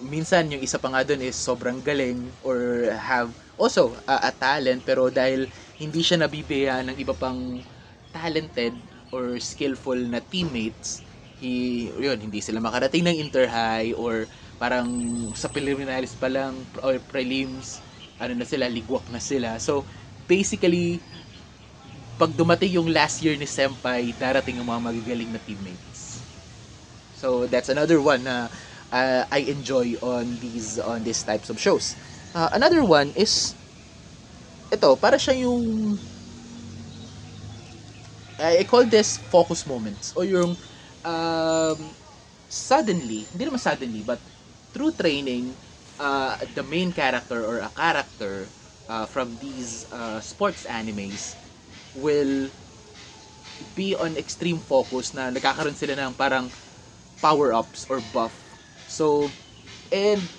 minsan 0.00 0.50
yung 0.50 0.62
isa 0.62 0.78
pa 0.82 0.90
nga 0.90 1.06
doon 1.06 1.22
is 1.22 1.38
sobrang 1.38 1.78
galing 1.84 2.34
or 2.42 2.88
have 2.90 3.30
also 3.54 3.94
uh, 4.10 4.22
a 4.26 4.32
talent 4.34 4.82
pero 4.82 5.06
dahil 5.12 5.46
hindi 5.78 6.02
siya 6.02 6.18
nabibigyan 6.18 6.90
ng 6.90 6.96
iba 6.98 7.14
pang 7.14 7.62
talented 8.10 8.74
or 9.14 9.38
skillful 9.38 9.96
na 10.10 10.18
teammates 10.18 11.02
he 11.38 11.86
yun 11.98 12.18
hindi 12.18 12.38
sila 12.42 12.58
makarating 12.62 13.06
ng 13.06 13.18
inter 13.22 13.46
high 13.50 13.94
or 13.94 14.26
parang 14.58 14.88
sa 15.34 15.50
preliminaries 15.50 16.14
pa 16.18 16.26
lang 16.30 16.66
or 16.82 16.98
prelims 17.06 17.82
ano 18.18 18.34
na 18.38 18.46
sila 18.46 18.70
ligwak 18.70 19.06
na 19.10 19.18
sila. 19.18 19.58
So 19.58 19.86
basically 20.30 21.02
pag 22.14 22.30
dumating 22.38 22.78
yung 22.78 22.88
last 22.94 23.22
year 23.22 23.34
ni 23.34 23.46
Senpai 23.46 24.14
darating 24.14 24.58
ang 24.62 24.68
mga 24.70 24.82
magagaling 24.86 25.30
na 25.34 25.42
teammates. 25.42 26.22
So 27.14 27.46
that's 27.50 27.70
another 27.70 27.98
one 28.02 28.22
na 28.26 28.46
uh, 28.46 28.48
I 29.30 29.40
enjoy 29.50 29.98
on 29.98 30.38
these 30.38 30.78
on 30.78 31.02
these 31.02 31.22
types 31.26 31.50
of 31.50 31.58
shows. 31.58 31.96
Uh, 32.34 32.50
another 32.54 32.84
one 32.86 33.10
is 33.18 33.54
ito, 34.70 34.96
para 34.98 35.18
siya 35.18 35.34
yung 35.46 35.98
I 38.38 38.62
I 38.62 38.64
call 38.66 38.86
this 38.90 39.18
focus 39.30 39.66
moments 39.66 40.12
o 40.18 40.22
yung 40.26 40.58
um, 41.06 41.78
suddenly, 42.50 43.26
hindi 43.30 43.42
naman 43.46 43.62
suddenly, 43.62 44.02
but 44.02 44.22
through 44.74 44.94
training, 44.98 45.54
uh, 45.98 46.38
the 46.54 46.62
main 46.62 46.90
character 46.92 47.42
or 47.46 47.62
a 47.62 47.70
character 47.74 48.50
uh, 48.90 49.06
from 49.06 49.38
these 49.38 49.86
uh, 49.90 50.18
sports 50.20 50.66
animes 50.66 51.34
will 51.94 52.50
be 53.74 53.94
on 53.94 54.16
extreme 54.18 54.58
focus 54.58 55.14
na 55.14 55.30
nagkakaroon 55.30 55.74
sila 55.78 55.94
ng 55.98 56.14
parang 56.14 56.50
power-ups 57.22 57.86
or 57.88 57.98
buff 58.02 58.43
So, 58.94 59.34
and 59.90 60.30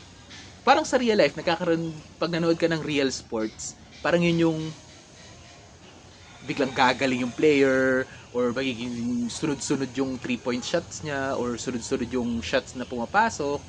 parang 0.67 0.87
sa 0.87 0.97
real 1.01 1.19
life, 1.19 1.35
nagkakaroon, 1.35 1.99
pag 2.21 2.31
nanood 2.31 2.59
ka 2.59 2.67
ng 2.71 2.83
real 2.83 3.11
sports, 3.11 3.75
parang 4.03 4.23
yun 4.23 4.43
yung 4.47 4.59
biglang 6.45 6.71
gagaling 6.75 7.25
yung 7.25 7.33
player 7.33 8.05
or 8.29 8.53
magiging 8.53 9.25
sunod-sunod 9.31 9.89
yung 9.97 10.21
three-point 10.21 10.61
shots 10.61 11.01
niya 11.01 11.33
or 11.39 11.57
sunod-sunod 11.57 12.09
yung 12.13 12.37
shots 12.43 12.77
na 12.77 12.85
pumapasok. 12.85 13.59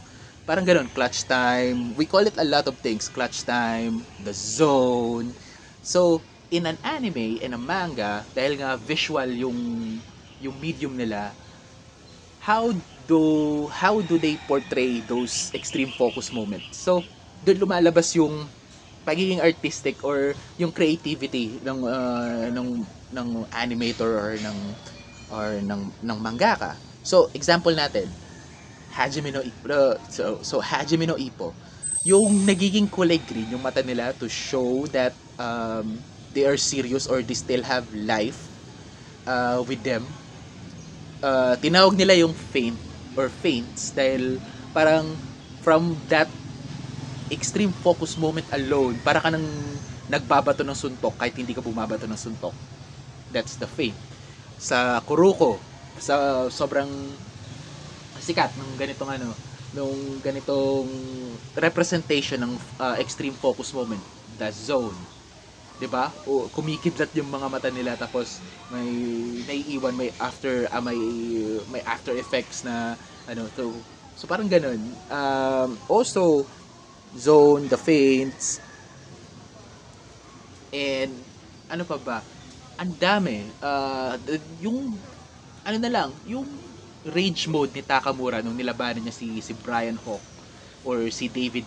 Parang 0.46 0.66
ganun, 0.66 0.86
clutch 0.92 1.24
time. 1.26 1.96
We 1.96 2.06
call 2.06 2.28
it 2.28 2.36
a 2.38 2.46
lot 2.46 2.68
of 2.68 2.78
things. 2.84 3.08
Clutch 3.10 3.42
time, 3.48 4.06
the 4.20 4.34
zone. 4.36 5.34
So, 5.82 6.22
in 6.52 6.68
an 6.70 6.78
anime, 6.86 7.40
in 7.42 7.56
a 7.56 7.60
manga, 7.60 8.28
dahil 8.30 8.60
nga 8.60 8.78
visual 8.78 9.26
yung 9.32 9.58
yung 10.38 10.56
medium 10.60 10.94
nila, 10.94 11.34
how 12.44 12.70
do 13.06 13.66
how 13.70 14.02
do 14.02 14.18
they 14.18 14.36
portray 14.36 15.00
those 15.00 15.50
extreme 15.54 15.90
focus 15.94 16.32
moments? 16.34 16.82
So, 16.82 17.06
doon 17.44 17.62
lumalabas 17.62 18.14
yung 18.18 18.50
pagiging 19.06 19.38
artistic 19.38 20.02
or 20.02 20.34
yung 20.58 20.74
creativity 20.74 21.62
ng 21.62 21.78
uh, 21.86 22.50
ng 22.50 22.68
ng 23.14 23.28
animator 23.54 24.10
or 24.10 24.32
ng 24.42 24.58
or 25.30 25.62
ng 25.62 25.82
ng 26.02 26.18
mangaka. 26.18 26.74
So, 27.06 27.30
example 27.38 27.70
natin, 27.74 28.10
Hajime 28.90 29.30
no 29.30 29.42
Ippo. 29.42 29.94
So, 30.10 30.42
so 30.42 30.58
Hajime 30.58 31.06
no 31.06 31.14
Ippo, 31.14 31.54
yung 32.02 32.42
nagiging 32.46 32.90
kulay 32.90 33.22
green 33.22 33.54
yung 33.54 33.62
mata 33.62 33.82
nila 33.82 34.10
to 34.18 34.26
show 34.26 34.86
that 34.90 35.14
um, 35.38 36.02
they 36.34 36.46
are 36.46 36.58
serious 36.58 37.06
or 37.06 37.22
they 37.22 37.38
still 37.38 37.62
have 37.62 37.86
life 37.94 38.50
uh, 39.26 39.62
with 39.66 39.82
them. 39.86 40.02
Uh, 41.22 41.54
tinawag 41.58 41.94
nila 41.98 42.14
yung 42.14 42.34
faint 42.34 42.78
or 43.16 43.32
faints 43.32 43.90
dahil 43.96 44.38
parang 44.70 45.16
from 45.64 45.96
that 46.06 46.30
extreme 47.32 47.74
focus 47.82 48.14
moment 48.20 48.46
alone, 48.54 48.94
para 49.02 49.18
ka 49.18 49.34
nang 49.34 49.42
nagbabato 50.06 50.62
ng 50.62 50.78
suntok 50.78 51.18
kahit 51.18 51.34
hindi 51.34 51.50
ka 51.50 51.64
bumabato 51.64 52.06
ng 52.06 52.14
suntok. 52.14 52.54
That's 53.34 53.58
the 53.58 53.66
faint. 53.66 53.98
Sa 54.62 55.02
Kuruko, 55.02 55.58
sa 55.98 56.46
sobrang 56.46 56.88
sikat 58.22 58.54
ng 58.54 58.70
ganitong 58.78 59.10
ano, 59.10 59.34
nung 59.74 60.22
ganitong 60.22 60.86
representation 61.58 62.38
ng 62.40 62.52
uh, 62.78 62.96
extreme 63.02 63.34
focus 63.34 63.74
moment, 63.74 64.00
the 64.38 64.48
zone. 64.54 65.15
'Di 65.76 65.88
ba? 65.92 66.08
O 66.24 66.48
kumikidlat 66.48 67.12
yung 67.12 67.28
mga 67.28 67.46
mata 67.52 67.68
nila 67.68 68.00
tapos 68.00 68.40
may 68.72 68.88
naiiwan 69.44 69.92
may 69.92 70.08
after 70.16 70.64
ah, 70.72 70.80
may 70.80 70.96
may 71.68 71.84
after 71.84 72.16
effects 72.16 72.64
na 72.64 72.96
ano 73.28 73.44
to 73.52 73.76
so 74.16 74.24
parang 74.24 74.48
ganun. 74.48 74.80
Um, 75.12 75.76
also 75.92 76.48
zone, 77.16 77.68
the 77.68 77.76
feints, 77.80 78.60
and 80.72 81.12
ano 81.68 81.84
pa 81.84 81.96
ba? 82.00 82.18
Ang 82.80 82.92
dami. 82.96 83.44
Uh, 83.60 84.16
yung 84.60 84.96
ano 85.64 85.76
na 85.80 85.90
lang, 85.92 86.10
yung 86.28 86.44
rage 87.06 87.46
mode 87.46 87.70
ni 87.76 87.82
Takamura 87.84 88.42
nung 88.42 88.56
nilabanan 88.56 89.04
niya 89.04 89.14
si 89.14 89.38
si 89.38 89.54
Brian 89.54 89.94
Hawk 90.02 90.22
or 90.82 91.06
si 91.14 91.30
David 91.30 91.62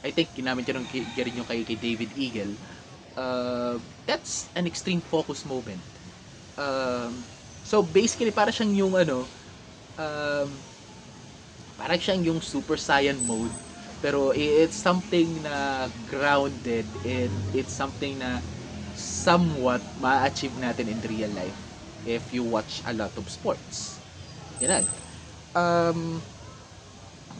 I 0.00 0.14
think 0.14 0.30
ginamit 0.32 0.64
niya 0.64 0.78
rin 1.26 1.38
yung 1.42 1.48
kay, 1.48 1.66
kay 1.66 1.76
David 1.76 2.10
Eagle 2.14 2.54
uh, 3.16 3.78
that's 4.06 4.48
an 4.54 4.66
extreme 4.66 5.00
focus 5.00 5.44
moment. 5.46 5.80
Um, 6.58 7.24
so 7.64 7.82
basically 7.82 8.30
para 8.30 8.50
siyang 8.50 8.74
yung 8.76 8.94
ano 8.94 9.24
um, 9.96 10.48
para 11.80 11.96
siyang 11.96 12.26
yung 12.26 12.40
super 12.44 12.76
saiyan 12.76 13.16
mode. 13.24 13.52
Pero 14.00 14.32
it's 14.32 14.76
something 14.80 15.28
na 15.44 15.84
grounded 16.08 16.88
and 17.04 17.32
it's 17.52 17.72
something 17.72 18.16
na 18.16 18.40
somewhat 18.96 19.84
ma-achieve 20.00 20.56
natin 20.56 20.88
in 20.88 20.98
real 21.04 21.28
life 21.36 21.56
if 22.08 22.32
you 22.32 22.40
watch 22.40 22.80
a 22.88 22.92
lot 22.96 23.12
of 23.20 23.28
sports. 23.28 24.00
Yan. 24.60 24.84
Um 25.52 26.20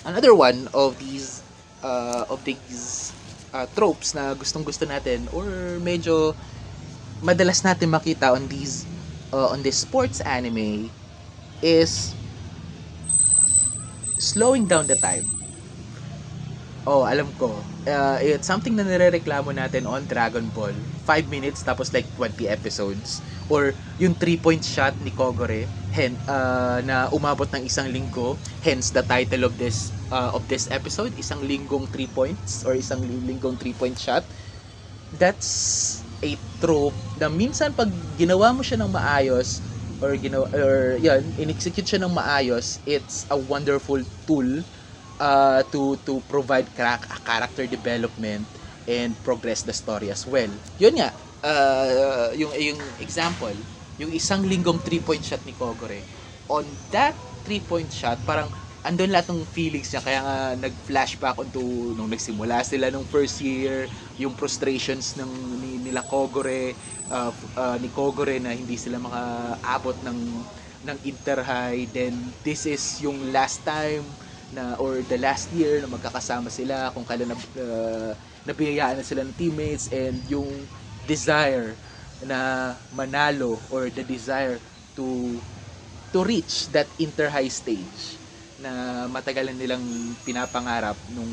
another 0.04 0.34
one 0.34 0.68
of 0.72 0.96
these 1.00 1.42
uh, 1.82 2.24
of 2.28 2.44
these 2.44 3.12
uh, 3.54 3.66
tropes 3.76 4.14
na 4.16 4.34
gustong 4.34 4.64
gusto 4.66 4.84
natin 4.86 5.26
or 5.34 5.78
medyo 5.82 6.34
madalas 7.22 7.62
natin 7.66 7.90
makita 7.92 8.32
on 8.34 8.48
these 8.48 8.86
uh, 9.34 9.48
on 9.52 9.60
this 9.62 9.82
sports 9.84 10.20
anime 10.24 10.90
is 11.62 12.14
slowing 14.18 14.66
down 14.66 14.86
the 14.86 14.96
time 14.96 15.24
Oh, 16.88 17.04
alam 17.04 17.28
ko. 17.36 17.68
Uh, 17.84 18.16
it's 18.24 18.48
something 18.48 18.72
na 18.72 18.82
nirereklamo 18.88 19.52
natin 19.52 19.84
on 19.84 20.08
Dragon 20.08 20.48
Ball. 20.48 20.88
5 21.04 21.28
minutes 21.28 21.60
tapos 21.60 21.92
like 21.92 22.08
20 22.16 22.48
episodes. 22.48 23.20
Or 23.50 23.74
yung 23.98 24.14
3-point 24.14 24.62
shot 24.62 24.94
ni 25.02 25.10
Kogore 25.10 25.66
hen, 25.90 26.14
uh, 26.30 26.78
na 26.86 27.10
umabot 27.10 27.50
ng 27.50 27.66
isang 27.66 27.90
linggo. 27.90 28.38
Hence 28.62 28.94
the 28.94 29.02
title 29.02 29.42
of 29.44 29.58
this 29.58 29.90
uh, 30.14 30.30
of 30.32 30.46
this 30.46 30.70
episode, 30.70 31.12
isang 31.18 31.42
linggong 31.42 31.90
3 31.90 32.06
points 32.14 32.62
or 32.62 32.78
isang 32.78 33.02
linggong 33.02 33.58
3-point 33.58 33.98
shot. 33.98 34.22
That's 35.10 35.50
a 36.22 36.38
trope 36.62 36.94
na 37.18 37.26
minsan 37.32 37.74
pag 37.74 37.90
ginawa 38.14 38.54
mo 38.54 38.62
siya 38.62 38.78
ng 38.78 38.92
maayos 38.94 39.66
or 39.98 40.14
ginawa 40.14 40.46
or 40.54 40.94
yan, 41.02 41.34
in-execute 41.34 41.88
siya 41.88 42.00
ng 42.06 42.14
maayos, 42.14 42.78
it's 42.86 43.26
a 43.32 43.36
wonderful 43.36 43.98
tool 44.28 44.62
uh, 45.18 45.60
to 45.74 45.98
to 46.06 46.22
provide 46.30 46.70
crack, 46.78 47.06
character 47.26 47.66
development 47.66 48.46
and 48.86 49.18
progress 49.26 49.62
the 49.66 49.74
story 49.74 50.08
as 50.10 50.26
well. 50.26 50.50
Yun 50.78 50.98
nga, 51.02 51.10
uh, 51.44 52.30
yung 52.36 52.52
yung 52.56 52.80
example, 53.00 53.56
yung 54.00 54.12
isang 54.12 54.44
linggong 54.44 54.80
3-point 54.80 55.24
shot 55.24 55.42
ni 55.44 55.52
Kogore. 55.56 56.04
On 56.48 56.64
that 56.92 57.16
3-point 57.44 57.90
shot, 57.92 58.20
parang 58.24 58.48
andun 58.80 59.12
lahat 59.12 59.28
ng 59.28 59.44
feelings 59.44 59.92
niya 59.92 60.00
kaya 60.00 60.20
nga 60.24 60.36
nag-flashback 60.56 61.36
onto 61.36 61.92
nung 61.92 62.08
nagsimula 62.08 62.64
sila 62.64 62.88
nung 62.88 63.04
first 63.04 63.44
year 63.44 63.84
yung 64.16 64.32
frustrations 64.32 65.20
ng 65.20 65.28
ni, 65.60 65.76
nila 65.76 66.00
Kogore 66.00 66.72
uh, 67.12 67.28
uh, 67.60 67.76
ni 67.76 67.92
Kogore 67.92 68.40
na 68.40 68.56
hindi 68.56 68.80
sila 68.80 68.96
makaabot 68.96 70.00
ng 70.00 70.18
ng 70.80 70.96
inter 71.04 71.44
high 71.44 71.84
then 71.92 72.32
this 72.40 72.64
is 72.64 72.80
yung 73.04 73.28
last 73.28 73.60
time 73.68 74.16
na 74.48 74.80
or 74.80 75.04
the 75.04 75.20
last 75.20 75.52
year 75.52 75.84
na 75.84 75.88
magkakasama 75.92 76.48
sila 76.48 76.88
kung 76.96 77.04
kailan 77.04 77.30
na 77.30 77.36
uh, 77.36 78.12
nabiyayaan 78.48 78.96
na 78.96 79.04
sila 79.04 79.22
ng 79.28 79.36
teammates 79.36 79.92
and 79.92 80.24
yung 80.24 80.64
desire 81.08 81.76
na 82.24 82.72
manalo 82.92 83.56
or 83.72 83.88
the 83.88 84.04
desire 84.04 84.60
to 84.96 85.38
to 86.12 86.20
reach 86.26 86.68
that 86.74 86.88
inter 86.98 87.30
high 87.30 87.48
stage 87.48 88.18
na 88.60 89.04
matagal 89.08 89.48
na 89.48 89.56
nilang 89.56 89.84
pinapangarap 90.26 90.98
nung 91.16 91.30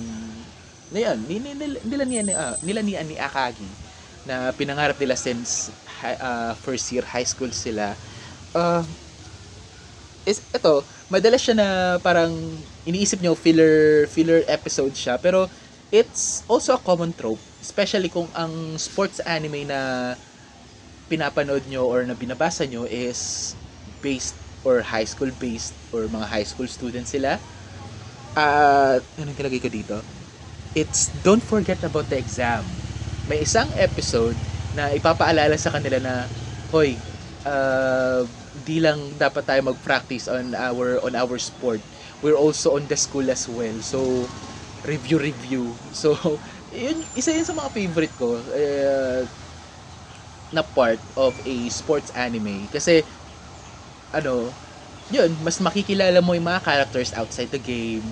na 0.88 1.12
yan, 1.12 1.20
nila, 1.28 1.52
nila, 1.84 2.04
nila, 2.08 2.32
uh, 2.32 2.56
nila 2.64 2.80
ni, 2.80 2.96
ni 2.96 3.16
Akagi 3.20 3.68
na 4.24 4.56
pinangarap 4.56 4.96
nila 4.96 5.20
since 5.20 5.68
uh, 6.04 6.56
first 6.64 6.88
year 6.96 7.04
high 7.04 7.28
school 7.28 7.52
sila. 7.52 7.92
Uh, 8.56 8.84
is 10.28 10.44
ito 10.52 10.84
madalas 11.08 11.40
siya 11.40 11.56
na 11.56 11.70
parang 12.04 12.36
iniisip 12.84 13.24
nyo 13.24 13.32
filler 13.32 14.04
filler 14.12 14.44
episode 14.52 14.92
siya 14.92 15.16
pero 15.16 15.48
it's 15.88 16.44
also 16.52 16.76
a 16.76 16.82
common 16.84 17.16
trope 17.16 17.40
especially 17.68 18.08
kung 18.08 18.32
ang 18.32 18.80
sports 18.80 19.20
anime 19.28 19.68
na 19.68 20.16
pinapanood 21.12 21.68
nyo 21.68 21.84
or 21.88 22.08
na 22.08 22.16
binabasa 22.16 22.64
nyo 22.64 22.88
is 22.88 23.52
based 24.00 24.36
or 24.64 24.80
high 24.84 25.08
school 25.08 25.32
based 25.36 25.76
or 25.92 26.08
mga 26.08 26.28
high 26.32 26.48
school 26.48 26.68
students 26.68 27.12
sila 27.12 27.40
at 28.38 29.02
uh, 29.02 29.18
anong 29.18 29.34
nilagay 29.34 29.58
ko 29.58 29.70
dito? 29.72 29.98
It's 30.78 31.10
don't 31.26 31.42
forget 31.42 31.82
about 31.82 32.06
the 32.06 32.22
exam. 32.22 32.62
May 33.26 33.42
isang 33.42 33.66
episode 33.74 34.38
na 34.78 34.94
ipapaalala 34.94 35.58
sa 35.58 35.74
kanila 35.74 35.98
na 35.98 36.14
hoy 36.70 37.02
uh, 37.50 38.22
di 38.54 38.78
lang 38.78 39.18
dapat 39.18 39.42
tayo 39.42 39.62
mag-practice 39.74 40.30
on 40.30 40.54
our 40.54 41.02
on 41.02 41.18
our 41.18 41.42
sport. 41.42 41.82
We're 42.22 42.38
also 42.38 42.78
on 42.78 42.86
the 42.86 42.98
school 42.98 43.26
as 43.34 43.50
well. 43.50 43.82
So 43.82 44.30
review 44.86 45.18
review. 45.18 45.74
So 45.98 46.14
yun 46.72 46.98
isa 47.16 47.32
yun 47.32 47.48
sa 47.48 47.56
mga 47.56 47.72
favorite 47.72 48.16
ko 48.18 48.40
uh, 48.40 49.22
na 50.52 50.64
part 50.64 51.00
of 51.20 51.36
a 51.44 51.56
sports 51.68 52.10
anime. 52.16 52.68
Kasi 52.72 53.04
ano 54.16 54.56
yun 55.12 55.32
mas 55.44 55.60
makikilala 55.64 56.20
mo 56.20 56.36
yung 56.36 56.48
mga 56.48 56.64
characters 56.64 57.12
outside 57.16 57.52
the 57.52 57.60
game. 57.62 58.06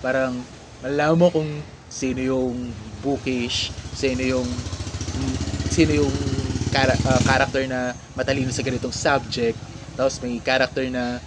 Parang 0.00 0.44
malalaman 0.84 1.18
mo 1.18 1.26
kung 1.32 1.50
sino 1.88 2.20
yung 2.20 2.76
bookish 3.00 3.72
sino 3.92 4.20
yung 4.22 4.48
sino 5.68 5.92
yung 5.92 6.14
kara- 6.70 7.00
uh, 7.02 7.20
character 7.24 7.64
na 7.68 7.96
matalino 8.16 8.52
sa 8.52 8.64
ganitong 8.64 8.92
subject. 8.94 9.56
Tapos 9.96 10.20
may 10.22 10.38
character 10.40 10.84
na 10.88 11.18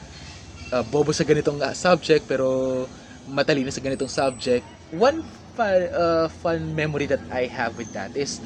uh, 0.72 0.84
bobo 0.86 1.12
sa 1.12 1.26
ganitong 1.28 1.60
uh, 1.62 1.74
subject 1.76 2.26
pero 2.30 2.88
matalino 3.28 3.70
sa 3.70 3.84
ganitong 3.84 4.10
subject. 4.10 4.66
One 4.94 5.22
fun, 5.56 5.80
uh, 5.92 6.28
fun 6.28 6.76
memory 6.76 7.06
that 7.12 7.24
I 7.32 7.48
have 7.48 7.78
with 7.78 7.92
that 7.94 8.16
is 8.16 8.40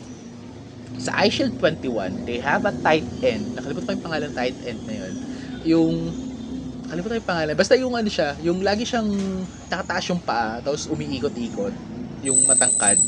sa 0.98 1.12
iShield 1.28 1.60
21, 1.60 2.24
they 2.24 2.40
have 2.40 2.64
a 2.64 2.74
tight 2.84 3.06
end. 3.20 3.56
Nakalimutan 3.56 3.86
ko 3.86 3.92
yung 4.00 4.06
pangalan 4.06 4.32
tight 4.32 4.58
end 4.64 4.82
na 4.88 4.96
yun. 4.96 5.14
Yung 5.66 5.94
nakalimutan 6.88 7.12
ko 7.12 7.20
yung 7.20 7.30
pangalan. 7.30 7.54
Basta 7.58 7.74
yung 7.76 7.94
ano 7.98 8.10
siya, 8.10 8.38
yung 8.40 8.60
lagi 8.64 8.88
siyang 8.88 9.10
nakataas 9.68 10.06
yung 10.14 10.22
paa, 10.22 10.62
tapos 10.64 10.88
umiikot-ikot, 10.88 11.74
yung 12.24 12.40
matangkad. 12.48 13.02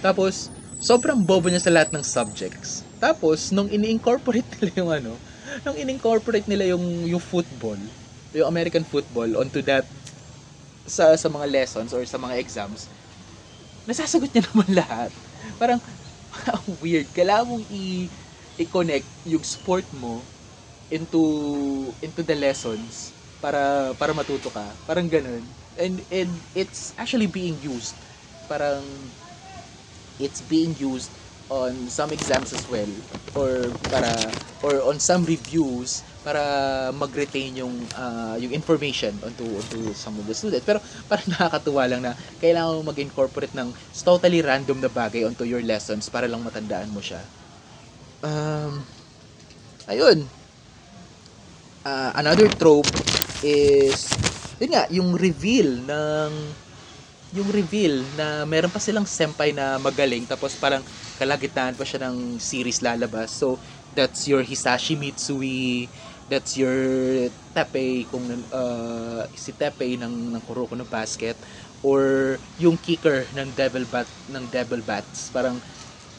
Tapos, 0.00 0.48
sobrang 0.80 1.20
bobo 1.20 1.48
niya 1.48 1.60
sa 1.60 1.72
lahat 1.72 1.92
ng 1.92 2.04
subjects. 2.04 2.84
Tapos, 2.96 3.52
nung 3.52 3.68
ini-incorporate 3.68 4.46
nila 4.60 4.72
yung 4.80 4.90
ano, 4.90 5.12
nung 5.66 5.76
ini-incorporate 5.76 6.48
nila 6.48 6.72
yung, 6.72 7.04
yung 7.04 7.20
football, 7.20 7.78
yung 8.32 8.48
American 8.48 8.82
football 8.82 9.36
onto 9.38 9.60
that 9.62 9.86
sa 10.84 11.16
sa 11.16 11.32
mga 11.32 11.48
lessons 11.48 11.96
or 11.96 12.04
sa 12.04 12.20
mga 12.20 12.36
exams, 12.36 12.92
nasasagot 13.88 14.30
niya 14.32 14.44
naman 14.52 14.70
lahat. 14.74 15.10
Parang, 15.60 15.80
ang 16.50 16.64
weird. 16.82 17.10
Kailangan 17.14 17.46
mong 17.48 17.66
i- 17.70 18.10
i-connect 18.60 19.08
yung 19.26 19.42
sport 19.44 19.86
mo 19.94 20.28
into 20.92 21.22
into 22.04 22.22
the 22.22 22.36
lessons 22.36 23.16
para 23.42 23.92
para 23.98 24.12
matuto 24.16 24.50
ka. 24.52 24.78
Parang 24.86 25.08
ganun. 25.10 25.54
And 25.78 26.04
and 26.12 26.46
it's 26.54 26.94
actually 26.96 27.26
being 27.28 27.58
used. 27.60 27.98
Parang 28.46 29.14
it's 30.18 30.40
being 30.40 30.74
used 30.78 31.10
on 31.52 31.88
some 31.92 32.08
exams 32.12 32.56
as 32.56 32.64
well 32.72 32.88
or 33.36 33.68
para 33.92 34.12
or 34.64 34.80
on 34.88 34.96
some 34.96 35.28
reviews 35.28 36.00
para 36.24 36.40
mag-retain 36.96 37.52
yung 37.60 37.76
uh, 38.00 38.32
yung 38.40 38.48
information 38.56 39.12
onto 39.20 39.44
onto 39.44 39.92
some 39.92 40.16
of 40.16 40.24
the 40.24 40.32
students. 40.32 40.64
Pero 40.64 40.80
parang 41.04 41.28
nakakatuwa 41.36 41.84
lang 41.84 42.00
na 42.00 42.12
kailangan 42.40 42.80
mo 42.80 42.88
mag-incorporate 42.88 43.52
ng 43.52 43.68
totally 44.00 44.40
random 44.40 44.80
na 44.80 44.88
bagay 44.88 45.28
onto 45.28 45.44
your 45.44 45.60
lessons 45.60 46.08
para 46.08 46.24
lang 46.24 46.40
matandaan 46.40 46.88
mo 46.88 47.04
siya. 47.04 47.20
Um 48.24 48.80
ayun. 49.84 50.24
Uh, 51.84 52.16
another 52.16 52.48
trope 52.56 52.88
is 53.44 54.08
yun 54.56 54.72
nga 54.72 54.88
yung 54.88 55.12
reveal 55.12 55.84
ng 55.84 56.32
yung 57.34 57.50
reveal 57.50 58.14
na 58.14 58.46
meron 58.46 58.70
pa 58.70 58.78
silang 58.78 59.02
senpai 59.04 59.50
na 59.50 59.74
magaling 59.82 60.22
tapos 60.22 60.54
parang 60.54 60.86
kalagitnaan 61.18 61.74
pa 61.74 61.82
siya 61.82 62.06
ng 62.06 62.38
series 62.38 62.78
lalabas. 62.78 63.34
So, 63.34 63.58
that's 63.90 64.26
your 64.30 64.46
Hisashi 64.46 64.94
Mitsui, 64.94 65.90
that's 66.30 66.54
your 66.54 66.74
Teppei 67.54 68.06
kung 68.06 68.30
uh, 68.50 69.22
si 69.34 69.50
Teppei 69.54 69.98
ng 69.98 70.34
ng 70.34 70.42
Kuroko 70.46 70.74
no 70.74 70.86
Basket 70.86 71.38
or 71.82 72.38
yung 72.58 72.78
kicker 72.78 73.26
ng 73.34 73.50
Devil 73.54 73.86
Bat 73.86 74.10
ng 74.30 74.44
Devil 74.50 74.82
Bats. 74.82 75.30
Parang 75.34 75.58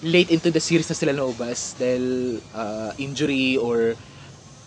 late 0.04 0.32
into 0.32 0.52
the 0.52 0.60
series 0.64 0.88
na 0.92 0.96
sila 0.96 1.12
naubas 1.16 1.76
dahil 1.80 2.40
uh, 2.56 2.92
injury 3.00 3.56
or 3.60 3.96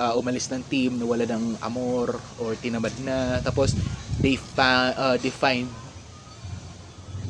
uh, 0.00 0.12
umalis 0.16 0.48
ng 0.52 0.64
team, 0.68 0.96
nawala 0.96 1.24
ng 1.28 1.60
amor 1.60 2.20
or 2.40 2.56
tinamad 2.56 2.96
na. 3.00 3.40
Tapos 3.40 3.76
they 4.20 4.36
fa- 4.36 4.96
uh, 4.96 5.16
they 5.20 5.32
find 5.32 5.87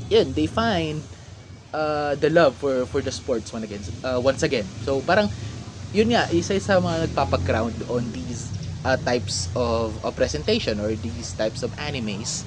yun, 0.08 0.32
they 0.32 0.48
find 0.48 1.00
uh, 1.72 2.16
the 2.16 2.32
love 2.32 2.56
for 2.56 2.84
for 2.88 3.00
the 3.00 3.12
sports 3.12 3.52
once 3.52 3.64
again 3.64 3.82
uh, 4.04 4.20
once 4.20 4.42
again. 4.42 4.64
So 4.84 5.00
parang 5.04 5.28
yun 5.92 6.12
nga 6.12 6.28
isa 6.32 6.56
sa 6.60 6.80
mga 6.80 7.08
nagpapag-ground 7.08 7.76
on 7.88 8.04
these 8.12 8.52
uh, 8.84 8.96
types 9.00 9.48
of, 9.56 9.96
of 10.04 10.12
presentation 10.16 10.80
or 10.80 10.92
these 10.92 11.32
types 11.32 11.64
of 11.64 11.72
animes. 11.80 12.44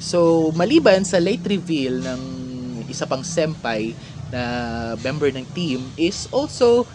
So 0.00 0.50
maliban 0.56 1.06
sa 1.06 1.18
late 1.22 1.44
reveal 1.46 2.02
ng 2.02 2.22
isa 2.90 3.06
pang 3.06 3.22
senpai 3.22 3.94
na 4.30 4.42
member 5.02 5.30
ng 5.30 5.46
team 5.54 5.82
is 5.98 6.26
also 6.30 6.86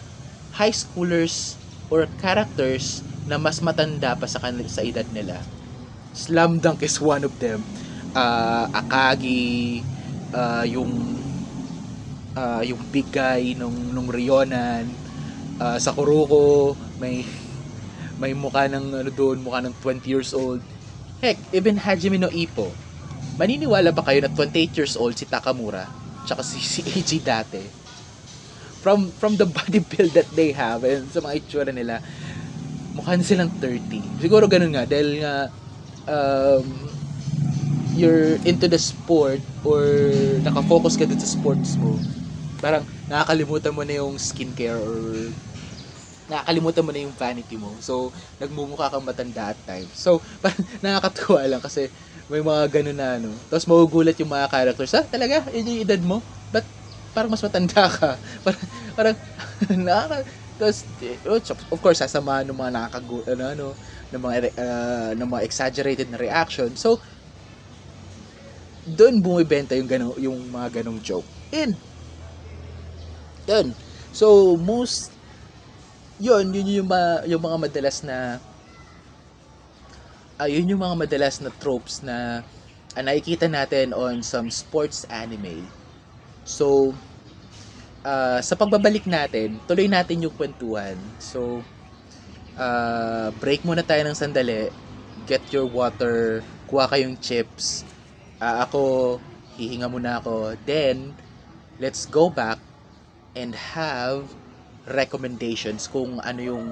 high 0.56 0.72
schoolers 0.72 1.56
or 1.92 2.08
characters 2.20 3.04
na 3.28 3.36
mas 3.36 3.60
matanda 3.60 4.16
pa 4.16 4.26
sa 4.28 4.40
kanila 4.40 4.68
sa 4.68 4.84
edad 4.84 5.06
nila. 5.12 5.40
Slam 6.16 6.60
Dunk 6.64 6.80
is 6.80 6.96
one 6.96 7.28
of 7.28 7.32
them 7.40 7.60
uh, 8.16 8.64
Akagi 8.72 9.84
uh, 10.32 10.64
yung 10.64 10.92
uh, 12.32 12.62
yung 12.64 12.80
big 12.88 13.12
guy 13.12 13.52
nung 13.52 13.76
nung 13.92 14.08
Rionan 14.08 14.88
uh, 15.60 15.76
sa 15.76 15.92
Kuroko 15.92 16.72
may 16.96 17.22
may 18.16 18.32
mukha 18.32 18.64
ng 18.72 19.04
ano 19.04 19.10
doon 19.12 19.44
mukha 19.44 19.60
ng 19.60 19.76
20 19.84 20.08
years 20.08 20.32
old. 20.32 20.64
Heck 21.20 21.36
even 21.52 21.76
Hajime 21.76 22.16
no 22.16 22.32
Ippo 22.32 22.72
maniniwala 23.36 23.92
ba 23.92 24.00
kayo 24.00 24.24
na 24.24 24.32
28 24.32 24.72
years 24.80 24.96
old 24.96 25.12
si 25.12 25.28
Takamura 25.28 25.84
tsaka 26.24 26.40
si, 26.40 26.56
si 26.56 26.80
AJ 26.80 27.20
dati? 27.20 27.60
From 28.80 29.12
from 29.12 29.36
the 29.36 29.44
body 29.56 29.84
build 29.84 30.16
that 30.16 30.28
they 30.32 30.56
have 30.56 30.88
and 30.88 31.04
sa 31.12 31.20
mga 31.20 31.44
itsura 31.44 31.68
nila 31.68 32.00
mukha 32.96 33.12
na 33.12 33.20
silang 33.20 33.52
30 33.60 34.24
siguro 34.24 34.48
ganun 34.48 34.72
nga 34.72 34.88
dahil 34.88 35.20
nga 35.20 35.52
um, 36.08 36.95
you're 37.96 38.36
into 38.44 38.68
the 38.68 38.78
sport 38.78 39.40
or 39.64 39.82
nakafocus 40.44 40.94
ka 41.00 41.04
dun 41.08 41.20
sa 41.20 41.28
sports 41.28 41.76
mo 41.80 41.98
parang 42.60 42.84
nakakalimutan 43.08 43.74
mo 43.76 43.82
na 43.84 44.00
yung 44.00 44.16
skincare 44.18 44.80
or 44.80 45.32
nakakalimutan 46.26 46.82
mo 46.86 46.90
na 46.90 47.00
yung 47.06 47.14
vanity 47.14 47.54
mo. 47.54 47.78
So, 47.78 48.10
nagmumukha 48.42 48.90
kang 48.90 49.06
matanda 49.06 49.54
at 49.54 49.62
times. 49.62 49.94
So, 49.94 50.18
parang 50.42 50.64
nakakatuwa 50.82 51.40
lang 51.46 51.62
kasi 51.62 51.90
may 52.26 52.42
mga 52.42 52.82
ganun 52.82 52.98
na 52.98 53.08
ano. 53.18 53.30
Tapos 53.46 53.66
magugulat 53.70 54.18
yung 54.18 54.32
mga 54.34 54.50
characters. 54.50 54.90
Ah, 54.98 55.06
talaga? 55.06 55.46
Yun 55.54 55.70
yung 55.70 55.82
edad 55.86 56.02
mo? 56.02 56.26
Ba't 56.50 56.66
parang 57.14 57.30
mas 57.30 57.40
matanda 57.46 57.86
ka? 57.88 58.18
Parang, 58.44 58.66
parang 58.98 59.16
nakaka... 59.88 60.16
Tapos, 60.56 60.78
eh, 61.04 61.20
of 61.72 61.80
course, 61.84 62.00
sasamahan 62.00 62.44
ng 62.48 62.56
mga 62.56 62.72
nakakagu... 62.76 63.24
Ano, 63.28 63.44
ano, 63.48 63.66
ng 64.12 64.20
mga, 64.20 64.36
uh, 64.56 65.10
ng 65.16 65.28
mga 65.28 65.44
exaggerated 65.46 66.08
na 66.12 66.20
reaction. 66.20 66.74
So, 66.76 67.00
doon 68.86 69.18
bumibenta 69.18 69.74
yung, 69.74 69.90
gano, 69.90 70.14
yung 70.14 70.38
mga 70.46 70.80
ganong 70.82 71.02
joke. 71.02 71.26
And, 71.50 71.74
yun. 73.50 73.74
So, 74.14 74.54
most 74.54 75.10
yun, 76.16 76.48
yun 76.54 76.66
yung, 76.82 76.88
mga, 76.88 77.28
yung 77.28 77.42
mga 77.42 77.58
madalas 77.68 78.00
na 78.00 78.40
uh, 80.40 80.48
yun 80.48 80.68
yung 80.68 80.80
mga 80.80 80.96
madalas 80.96 81.40
na 81.40 81.52
tropes 81.60 82.00
na 82.04 82.40
uh, 82.96 83.02
nakikita 83.02 83.48
natin 83.48 83.92
on 83.92 84.20
some 84.24 84.48
sports 84.48 85.04
anime. 85.12 85.64
So, 86.46 86.94
uh, 88.06 88.38
sa 88.40 88.54
pagbabalik 88.54 89.04
natin, 89.04 89.58
tuloy 89.66 89.90
natin 89.90 90.24
yung 90.24 90.34
kwentuhan. 90.36 90.96
So, 91.18 91.60
uh, 92.56 93.28
break 93.42 93.66
muna 93.66 93.82
tayo 93.82 94.06
ng 94.06 94.16
sandali. 94.16 94.70
Get 95.26 95.42
your 95.50 95.66
water. 95.66 96.40
Kuha 96.70 96.86
kayong 96.86 97.18
chips. 97.18 97.82
Uh, 98.36 98.56
ako, 98.64 98.80
hihinga 99.56 99.88
muna 99.88 100.20
ako. 100.20 100.56
Then, 100.68 101.16
let's 101.80 102.04
go 102.04 102.28
back 102.28 102.60
and 103.32 103.56
have 103.56 104.28
recommendations 104.88 105.88
kung 105.88 106.20
ano 106.20 106.40
yung 106.40 106.66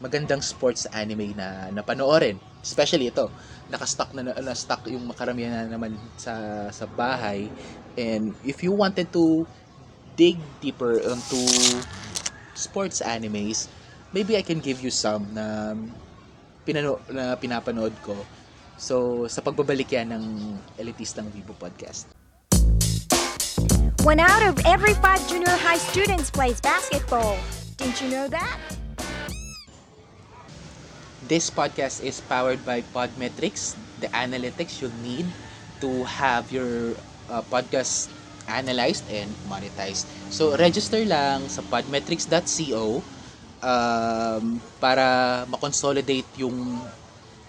magandang 0.00 0.40
sports 0.40 0.88
anime 0.94 1.36
na 1.36 1.68
napanoorin. 1.74 2.40
Especially 2.62 3.12
ito, 3.12 3.28
naka-stock 3.68 4.16
na 4.16 4.32
na-stock 4.38 4.88
yung 4.88 5.04
makaramihan 5.06 5.68
na 5.68 5.76
naman 5.76 5.98
sa 6.16 6.66
sa 6.72 6.88
bahay. 6.88 7.52
And 8.00 8.32
if 8.46 8.64
you 8.64 8.72
wanted 8.72 9.12
to 9.12 9.44
dig 10.16 10.40
deeper 10.62 10.98
into 11.04 11.40
sports 12.56 13.04
animes, 13.04 13.68
maybe 14.14 14.36
I 14.36 14.42
can 14.42 14.58
give 14.58 14.80
you 14.80 14.90
some 14.90 15.28
na 15.36 15.76
pinano 16.64 17.00
na 17.12 17.36
pinapanood 17.36 17.92
ko. 18.00 18.16
So, 18.80 19.28
sa 19.28 19.44
pagbabalik 19.44 19.92
yan 19.92 20.08
ng 20.08 20.56
Elitistang 20.80 21.28
Vivo 21.28 21.52
Podcast. 21.52 22.08
One 24.08 24.16
out 24.16 24.40
of 24.40 24.56
every 24.64 24.96
five 25.04 25.20
junior 25.28 25.52
high 25.52 25.76
students 25.76 26.32
plays 26.32 26.64
basketball. 26.64 27.36
Didn't 27.76 28.00
you 28.00 28.08
know 28.08 28.24
that? 28.32 28.56
This 31.28 31.52
podcast 31.52 32.00
is 32.00 32.24
powered 32.24 32.64
by 32.64 32.80
Podmetrics, 32.96 33.76
the 34.00 34.08
analytics 34.16 34.80
you'll 34.80 34.96
need 35.04 35.28
to 35.84 36.08
have 36.08 36.48
your 36.48 36.96
uh, 37.28 37.44
podcast 37.52 38.08
analyzed 38.48 39.04
and 39.12 39.28
monetized. 39.44 40.08
So, 40.32 40.56
register 40.56 41.04
lang 41.04 41.52
sa 41.52 41.60
podmetrics.co 41.68 43.04
um, 43.60 44.44
para 44.80 45.44
makonsolidate 45.52 46.26
yung 46.40 46.80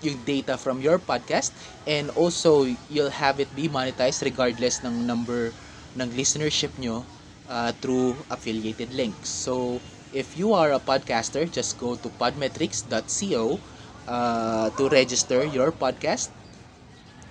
yung 0.01 0.17
data 0.25 0.57
from 0.57 0.81
your 0.81 0.97
podcast 0.99 1.51
and 1.87 2.09
also 2.17 2.65
you'll 2.89 3.13
have 3.13 3.39
it 3.39 3.49
be 3.55 3.69
monetized 3.69 4.21
regardless 4.25 4.83
ng 4.83 5.05
number 5.05 5.53
ng 5.95 6.09
listenership 6.15 6.71
nyo 6.79 7.05
uh, 7.49 7.71
through 7.83 8.15
affiliated 8.29 8.93
links. 8.93 9.29
So, 9.29 9.79
if 10.13 10.35
you 10.37 10.53
are 10.53 10.71
a 10.71 10.79
podcaster, 10.79 11.47
just 11.49 11.77
go 11.79 11.95
to 11.95 12.09
podmetrics.co 12.19 13.59
uh, 14.07 14.69
to 14.75 14.83
register 14.89 15.43
your 15.45 15.71
podcast 15.71 16.29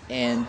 and 0.09 0.47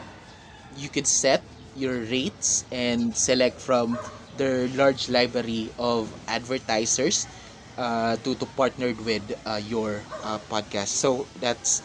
you 0.76 0.90
can 0.90 1.06
set 1.06 1.44
your 1.76 2.00
rates 2.12 2.66
and 2.72 3.16
select 3.16 3.60
from 3.60 4.00
their 4.38 4.68
large 4.70 5.10
library 5.10 5.72
of 5.80 6.12
advertisers 6.28 7.28
uh, 7.78 8.16
to, 8.18 8.36
to 8.36 8.46
partnered 8.46 9.00
with 9.06 9.24
uh, 9.46 9.60
your 9.64 10.04
uh, 10.24 10.40
podcast. 10.50 10.90
So, 11.00 11.28
that's 11.40 11.82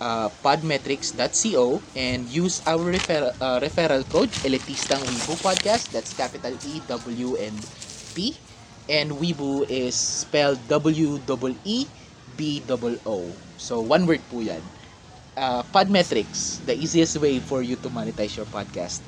uh, 0.00 0.28
podmetrics.co 0.44 1.80
and 1.96 2.28
use 2.28 2.62
our 2.66 2.80
refer- 2.80 3.32
uh, 3.40 3.58
referral 3.60 4.04
code 4.10 4.30
Elitistang 4.44 5.00
Weibo 5.02 5.34
Podcast. 5.40 5.90
That's 5.92 6.12
capital 6.12 6.52
E 6.66 6.80
W 6.88 7.36
N 7.36 7.54
P. 8.14 8.36
And 8.88 9.12
Weibo 9.18 9.66
is 9.68 9.94
spelled 9.94 10.60
W 10.68 11.18
E 11.18 11.56
E 11.64 11.78
B 12.36 12.62
O 12.68 12.76
O. 13.06 13.16
So 13.56 13.80
one 13.80 14.06
word 14.06 14.20
po 14.30 14.40
yan. 14.40 14.62
Uh, 15.36 15.60
Podmetrics, 15.68 16.64
the 16.64 16.72
easiest 16.72 17.20
way 17.20 17.36
for 17.40 17.60
you 17.60 17.76
to 17.84 17.88
monetize 17.92 18.36
your 18.40 18.48
podcast. 18.48 19.04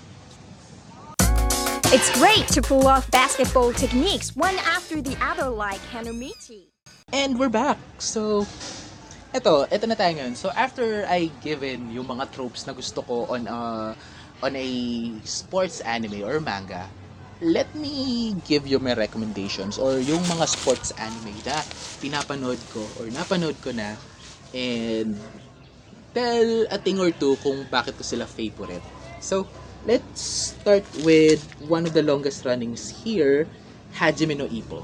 It's 1.89 2.13
great 2.21 2.45
to 2.53 2.61
pull 2.61 2.87
off 2.87 3.11
basketball 3.11 3.73
techniques 3.73 4.37
one 4.37 4.57
after 4.69 5.01
the 5.01 5.17
other 5.25 5.49
like 5.49 5.81
Hanomichi. 5.89 6.69
And 7.17 7.39
we're 7.39 7.49
back. 7.49 7.79
So, 7.97 8.45
eto, 9.39 9.71
eto 9.71 9.87
na 9.87 9.95
tayo 9.95 10.19
ngayon. 10.19 10.35
So, 10.35 10.51
after 10.51 11.07
I 11.07 11.31
given 11.39 11.95
yung 11.95 12.11
mga 12.11 12.35
tropes 12.35 12.67
na 12.67 12.75
gusto 12.75 13.07
ko 13.07 13.31
on 13.31 13.47
a, 13.47 13.95
on 14.43 14.53
a 14.59 14.69
sports 15.23 15.79
anime 15.87 16.27
or 16.27 16.43
manga, 16.43 16.91
let 17.39 17.71
me 17.79 18.35
give 18.51 18.67
you 18.67 18.83
my 18.83 18.99
recommendations 18.99 19.79
or 19.79 20.03
yung 20.03 20.19
mga 20.27 20.45
sports 20.51 20.91
anime 20.99 21.39
na 21.47 21.63
pinapanood 22.03 22.59
ko 22.75 22.83
or 22.99 23.07
napanood 23.15 23.55
ko 23.63 23.71
na 23.71 23.95
and 24.51 25.15
tell 26.11 26.67
a 26.75 26.79
thing 26.83 26.99
or 26.99 27.15
two 27.15 27.39
kung 27.39 27.63
bakit 27.71 27.95
ko 27.95 28.03
sila 28.03 28.27
favorite. 28.27 28.83
So, 29.23 29.47
let's 29.87 30.51
start 30.59 30.83
with 31.07 31.39
one 31.71 31.87
of 31.87 31.95
the 31.95 32.03
longest 32.03 32.43
runnings 32.43 32.91
here, 33.07 33.47
Hajime 33.95 34.35
no 34.35 34.51
Ippo 34.51 34.83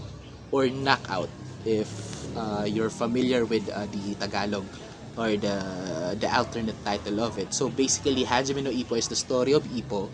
or 0.54 0.70
Knockout 0.70 1.28
if 1.66 1.90
uh, 2.36 2.66
you're 2.66 2.90
familiar 2.92 3.44
with 3.44 3.68
uh, 3.70 3.86
the 3.90 4.14
Tagalog 4.18 4.66
or 5.16 5.34
the 5.38 5.56
the 6.18 6.28
alternate 6.28 6.78
title 6.84 7.22
of 7.22 7.38
it. 7.38 7.54
So 7.54 7.70
basically 7.70 8.26
Hajime 8.26 8.62
no 8.62 8.70
Ippo 8.70 8.98
is 8.98 9.08
the 9.08 9.16
story 9.18 9.54
of 9.54 9.62
Ippo 9.70 10.10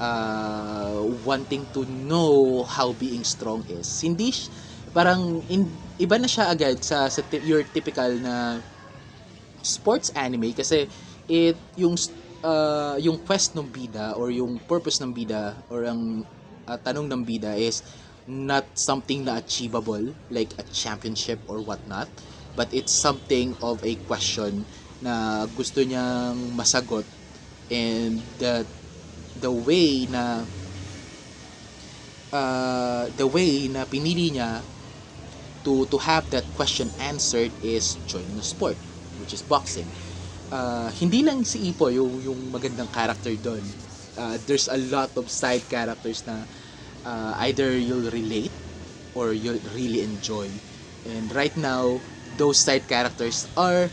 uh, 0.00 1.00
wanting 1.24 1.66
to 1.72 1.84
know 1.84 2.64
how 2.64 2.92
being 2.92 3.24
strong 3.24 3.64
is. 3.68 3.88
Hindi 4.00 4.32
parang 4.92 5.44
in, 5.52 5.68
iba 6.00 6.16
na 6.16 6.28
siya 6.28 6.48
agad 6.52 6.80
sa, 6.80 7.08
sa 7.08 7.20
your 7.44 7.64
typical 7.68 8.16
na 8.16 8.60
sports 9.60 10.08
anime 10.14 10.54
kasi 10.54 10.86
it 11.26 11.58
yung 11.74 11.98
uh, 12.46 12.96
yung 13.02 13.18
quest 13.26 13.58
ng 13.58 13.68
bida 13.68 14.14
or 14.14 14.30
yung 14.30 14.56
purpose 14.64 15.02
ng 15.02 15.12
bida 15.12 15.58
or 15.68 15.84
ang 15.84 16.22
uh, 16.68 16.78
tanong 16.80 17.10
ng 17.10 17.22
bida 17.26 17.58
is 17.58 17.82
not 18.26 18.66
something 18.74 19.24
na 19.24 19.38
achievable 19.38 20.14
like 20.30 20.50
a 20.58 20.64
championship 20.74 21.38
or 21.46 21.62
whatnot 21.62 22.10
but 22.58 22.66
it's 22.74 22.98
something 22.98 23.54
of 23.62 23.78
a 23.86 23.94
question 24.10 24.66
na 25.02 25.46
gusto 25.54 25.86
niyang 25.86 26.54
masagot 26.58 27.06
and 27.70 28.18
the 28.42 28.66
the 29.38 29.50
way 29.50 30.06
na 30.10 30.42
uh, 32.34 33.06
the 33.14 33.26
way 33.26 33.70
na 33.70 33.86
pinili 33.86 34.34
niya 34.34 34.62
to 35.62 35.86
to 35.86 35.98
have 36.02 36.26
that 36.34 36.46
question 36.58 36.90
answered 36.98 37.50
is 37.62 37.98
joining 38.10 38.38
a 38.38 38.46
sport 38.46 38.78
which 39.22 39.30
is 39.30 39.42
boxing 39.46 39.86
uh, 40.50 40.88
hindi 40.98 41.22
lang 41.22 41.42
si 41.42 41.70
Ipo 41.72 41.90
yung, 41.90 42.22
yung 42.22 42.38
magandang 42.50 42.90
character 42.90 43.32
doon. 43.38 43.62
Uh, 44.16 44.36
there's 44.48 44.68
a 44.68 44.78
lot 44.88 45.12
of 45.16 45.28
side 45.28 45.60
characters 45.68 46.24
na 46.24 46.46
uh, 47.06 47.38
either 47.46 47.70
you'll 47.78 48.10
relate 48.10 48.50
or 49.14 49.32
you'll 49.32 49.62
really 49.74 50.02
enjoy. 50.02 50.50
And 51.06 51.30
right 51.34 51.54
now, 51.56 52.00
those 52.36 52.58
side 52.58 52.86
characters 52.88 53.46
are 53.56 53.88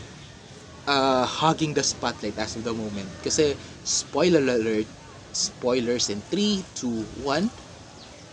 uh, 0.86 1.24
hogging 1.24 1.74
the 1.74 1.82
spotlight 1.82 2.36
as 2.38 2.56
of 2.56 2.64
the 2.64 2.74
moment. 2.74 3.08
Kasi, 3.22 3.54
spoiler 3.84 4.42
alert, 4.42 4.86
spoilers 5.32 6.10
in 6.10 6.20
3, 6.20 6.64
2, 6.74 7.06
1, 7.22 7.50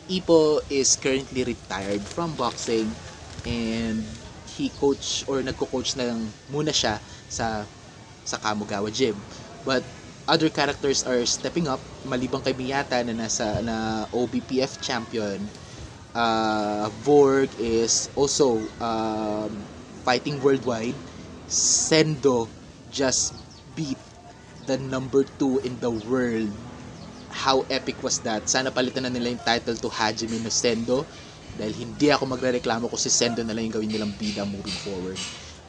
Ipo 0.10 0.60
is 0.70 0.98
currently 1.00 1.44
retired 1.46 2.02
from 2.02 2.36
boxing 2.36 2.92
and 3.48 4.04
he 4.58 4.68
coach 4.76 5.24
or 5.28 5.40
nagko-coach 5.40 5.96
na 5.96 6.12
lang 6.12 6.28
muna 6.52 6.76
siya 6.76 7.00
sa 7.32 7.64
sa 8.28 8.36
Kamugawa 8.44 8.92
Gym. 8.92 9.16
But 9.64 9.86
other 10.28 10.50
characters 10.50 11.04
are 11.04 11.26
stepping 11.26 11.68
up. 11.68 11.82
Malibang 12.06 12.44
kay 12.44 12.54
Miyata 12.54 13.02
na 13.06 13.14
nasa 13.14 13.62
na 13.62 14.06
OBPF 14.14 14.82
champion. 14.82 15.42
Uh, 16.12 16.92
Vorg 17.02 17.48
is 17.58 18.12
also 18.16 18.60
um, 18.82 19.52
fighting 20.04 20.42
worldwide. 20.44 20.98
Sendo 21.48 22.48
just 22.92 23.36
beat 23.76 24.00
the 24.68 24.78
number 24.78 25.24
2 25.40 25.64
in 25.64 25.80
the 25.80 25.92
world. 25.92 26.52
How 27.32 27.64
epic 27.72 28.04
was 28.04 28.20
that? 28.28 28.52
Sana 28.52 28.72
palitan 28.76 29.08
na 29.08 29.12
nila 29.12 29.32
yung 29.32 29.44
title 29.44 29.80
to 29.80 29.88
Hajime 29.88 30.40
no 30.44 30.52
Sendo. 30.52 31.08
Dahil 31.56 31.76
hindi 31.76 32.12
ako 32.12 32.28
magrereklamo 32.28 32.88
kung 32.92 33.00
si 33.00 33.12
Sendo 33.12 33.44
na 33.44 33.56
lang 33.56 33.72
yung 33.72 33.76
gawin 33.80 33.92
nilang 33.92 34.14
bida 34.16 34.44
moving 34.44 34.76
forward. 34.76 35.20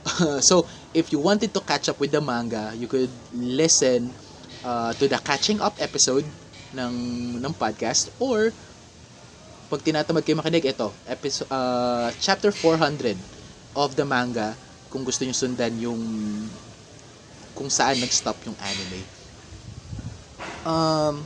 So 0.43 0.67
if 0.91 1.15
you 1.15 1.23
wanted 1.23 1.55
to 1.55 1.63
catch 1.63 1.87
up 1.87 2.03
with 2.03 2.11
the 2.11 2.19
manga 2.19 2.75
you 2.75 2.91
could 2.91 3.11
listen 3.31 4.11
uh, 4.65 4.91
to 4.97 5.07
the 5.07 5.19
catching 5.23 5.61
up 5.61 5.77
episode 5.79 6.27
ng 6.73 6.95
ng 7.39 7.53
podcast 7.55 8.09
or 8.19 8.51
pag 9.69 9.81
tinatamad 9.85 10.25
kayo 10.25 10.37
makinig 10.37 10.69
ito 10.69 10.93
episode 11.09 11.49
uh, 11.49 12.09
chapter 12.21 12.53
400 12.53 13.17
of 13.77 13.97
the 13.97 14.05
manga 14.05 14.53
kung 14.93 15.05
gusto 15.05 15.25
niyo 15.25 15.33
sundan 15.33 15.73
yung 15.81 16.01
kung 17.57 17.69
saan 17.73 18.01
nag-stop 18.01 18.37
yung 18.45 18.57
anime. 18.61 19.01
Um 20.65 21.25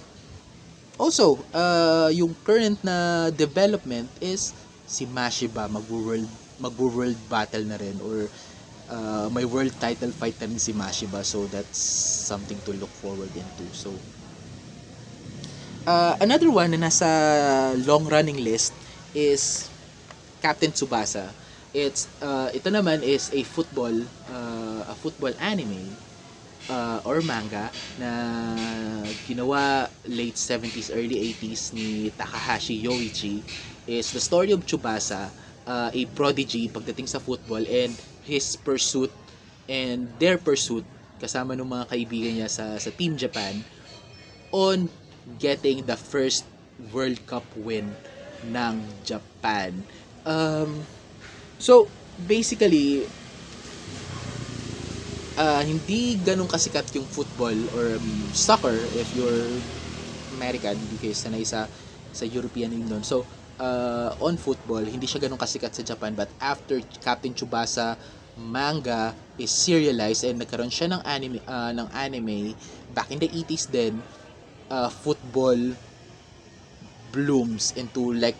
also 0.96 1.38
uh, 1.53 2.09
yung 2.14 2.35
current 2.46 2.79
na 2.87 3.29
development 3.35 4.09
is 4.22 4.55
si 4.87 5.05
Mashiba 5.05 5.66
magwo-world 5.66 6.31
magwo-world 6.62 7.18
battle 7.29 7.66
na 7.66 7.77
rin 7.77 7.99
or 8.01 8.31
uh, 8.88 9.29
may 9.33 9.44
world 9.44 9.75
title 9.79 10.11
fight 10.12 10.38
na 10.40 10.59
si 10.59 10.72
Mashiba 10.72 11.25
so 11.25 11.46
that's 11.46 11.79
something 12.27 12.59
to 12.66 12.72
look 12.72 12.90
forward 12.94 13.31
into. 13.37 13.66
So 13.72 13.99
uh, 15.87 16.14
another 16.20 16.51
one 16.51 16.70
na 16.75 16.88
nasa 16.90 17.09
long 17.87 18.07
running 18.07 18.42
list 18.42 18.75
is 19.14 19.70
Captain 20.42 20.70
Tsubasa. 20.72 21.33
It's 21.77 22.09
uh, 22.25 22.49
ito 22.57 22.72
naman 22.72 23.05
is 23.05 23.29
a 23.37 23.42
football 23.44 23.92
uh, 24.29 24.88
a 24.88 24.94
football 24.96 25.33
anime 25.37 25.92
uh, 26.68 27.05
or 27.05 27.20
manga 27.20 27.72
na 27.96 28.11
ginawa 29.25 29.88
late 30.09 30.37
70s 30.37 30.88
early 30.92 31.33
80s 31.37 31.72
ni 31.77 32.09
Takahashi 32.12 32.77
Yoichi. 32.81 33.44
Is 33.87 34.11
the 34.11 34.18
story 34.18 34.51
of 34.51 34.66
Tsubasa 34.66 35.31
uh, 35.68 35.90
a 35.94 36.03
prodigy 36.11 36.66
pagdating 36.66 37.07
sa 37.07 37.22
football 37.22 37.62
and 37.70 38.03
his 38.26 38.58
pursuit 38.58 39.10
and 39.70 40.10
their 40.18 40.36
pursuit 40.36 40.84
kasama 41.16 41.56
ng 41.56 41.64
mga 41.64 41.84
kaibigan 41.88 42.32
niya 42.42 42.50
sa 42.50 42.76
sa 42.76 42.90
Team 42.92 43.16
Japan 43.16 43.62
on 44.52 44.90
getting 45.40 45.86
the 45.86 45.96
first 45.96 46.44
World 46.92 47.18
Cup 47.24 47.46
win 47.56 47.96
ng 48.44 48.74
Japan. 49.02 49.72
Um, 50.26 50.84
so, 51.58 51.88
basically, 52.28 53.06
ah, 55.40 55.64
hindi 55.64 56.20
ganun 56.20 56.48
kasikat 56.48 56.92
yung 56.94 57.08
football 57.08 57.56
or 57.74 57.96
um, 57.96 58.08
soccer 58.36 58.76
if 58.96 59.08
you're 59.16 59.50
American, 60.36 60.76
hindi 60.76 60.96
kayo 61.00 61.14
sanay 61.16 61.42
sa, 61.48 61.64
sa 62.12 62.24
European 62.28 62.72
Union. 62.76 63.00
So, 63.00 63.24
uh, 63.56 64.12
on 64.20 64.36
football, 64.36 64.84
hindi 64.84 65.08
siya 65.08 65.22
ganun 65.26 65.40
kasikat 65.40 65.72
sa 65.72 65.82
Japan 65.82 66.12
but 66.12 66.28
after 66.40 66.80
Captain 67.00 67.32
Tsubasa 67.32 67.96
manga 68.37 69.16
is 69.40 69.49
serialized 69.49 70.25
and 70.29 70.40
nagkaroon 70.40 70.72
siya 70.72 70.92
ng 70.92 71.03
anime 71.05 71.40
ah, 71.49 71.72
ng 71.72 71.88
anime 71.96 72.53
back 72.92 73.09
in 73.09 73.20
the 73.20 73.29
80s 73.29 73.68
din 73.72 73.96
uh, 74.68 74.92
football 74.92 75.57
blooms 77.12 77.72
into 77.81 78.12
like 78.12 78.37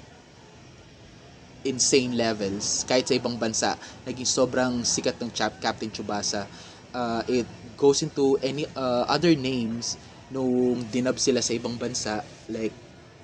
insane 1.67 2.15
levels. 2.15 2.87
Kahit 2.87 3.09
sa 3.09 3.17
ibang 3.17 3.41
bansa 3.41 3.75
naging 4.05 4.29
sobrang 4.29 4.85
sikat 4.85 5.17
ng 5.19 5.33
chap 5.33 5.57
Captain 5.59 5.89
Tsubasa 5.89 6.45
uh, 6.93 7.25
it 7.27 7.49
goes 7.77 8.05
into 8.05 8.37
any 8.45 8.69
uh, 8.77 9.05
other 9.09 9.33
names 9.33 9.97
nung 10.29 10.81
dinub 10.93 11.17
sila 11.17 11.41
sa 11.41 11.57
ibang 11.57 11.77
bansa 11.81 12.21
like 12.53 12.73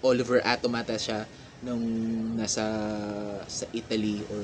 Oliver 0.03 0.43
Atomata 0.43 0.97
siya 0.99 1.29
nung 1.63 1.83
nasa 2.35 2.65
sa 3.47 3.65
Italy 3.71 4.19
or 4.27 4.43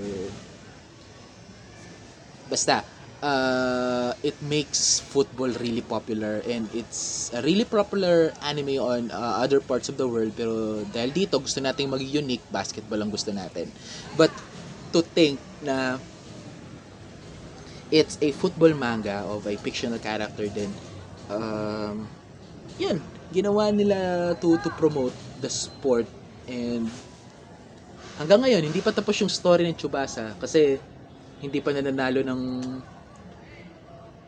basta 2.49 2.83
uh, 3.23 4.11
it 4.23 4.37
makes 4.43 5.01
football 5.01 5.51
really 5.63 5.83
popular 5.83 6.43
and 6.47 6.67
it's 6.75 7.31
a 7.35 7.43
really 7.43 7.65
popular 7.65 8.33
anime 8.43 8.79
on 8.79 9.11
uh, 9.11 9.39
other 9.43 9.61
parts 9.61 9.89
of 9.89 9.97
the 9.97 10.07
world. 10.07 10.33
Pero 10.35 10.83
dahil 10.91 11.11
dito 11.15 11.39
gusto 11.39 11.59
nating 11.61 11.91
maging 11.91 12.25
unique 12.25 12.47
basketball 12.51 13.01
ang 13.03 13.11
gusto 13.13 13.31
natin. 13.31 13.71
But 14.17 14.33
to 14.95 15.03
think 15.03 15.39
na 15.63 16.01
it's 17.89 18.21
a 18.21 18.31
football 18.37 18.73
manga 18.77 19.25
of 19.25 19.49
a 19.49 19.57
fictional 19.57 19.99
character 20.01 20.49
din 20.49 20.73
um, 21.33 22.09
yun. 22.77 23.01
Ginawa 23.29 23.69
nila 23.73 24.33
to 24.41 24.57
to 24.65 24.73
promote 24.73 25.13
the 25.37 25.53
sport 25.53 26.09
and 26.49 26.89
hanggang 28.17 28.41
ngayon 28.41 28.63
hindi 28.73 28.81
pa 28.81 28.91
tapos 28.91 29.21
yung 29.21 29.29
story 29.29 29.69
ng 29.69 29.77
Tsubasa 29.77 30.33
kasi 30.41 30.81
hindi 31.39 31.59
pa 31.63 31.71
nananalo 31.75 32.21
ng 32.27 32.43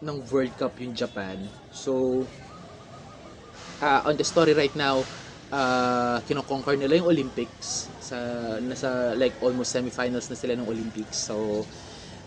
ng 0.01 0.17
World 0.33 0.55
Cup 0.57 0.79
yung 0.81 0.97
Japan. 0.97 1.37
So 1.75 2.25
uh, 3.83 4.01
on 4.09 4.17
the 4.17 4.25
story 4.25 4.57
right 4.57 4.73
now, 4.73 5.05
uh, 5.53 6.19
kino-conquer 6.25 6.77
nila 6.79 7.05
yung 7.05 7.09
Olympics 7.13 7.93
sa 8.01 8.17
nasa 8.65 9.13
like 9.15 9.37
almost 9.45 9.77
semifinals 9.77 10.33
na 10.33 10.37
sila 10.39 10.57
ng 10.57 10.67
Olympics. 10.67 11.29
So 11.29 11.67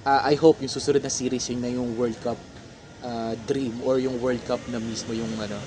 uh, 0.06 0.22
I 0.24 0.36
hope 0.36 0.62
yung 0.62 0.72
susunod 0.72 1.02
na 1.02 1.10
series 1.10 1.50
yun 1.50 1.60
na 1.64 1.72
yung 1.72 1.98
World 1.98 2.20
Cup 2.22 2.38
uh, 3.04 3.34
dream 3.46 3.76
or 3.84 4.00
yung 4.00 4.18
World 4.24 4.42
Cup 4.48 4.64
na 4.72 4.80
mismo 4.80 5.12
yung 5.12 5.30
ano. 5.38 5.60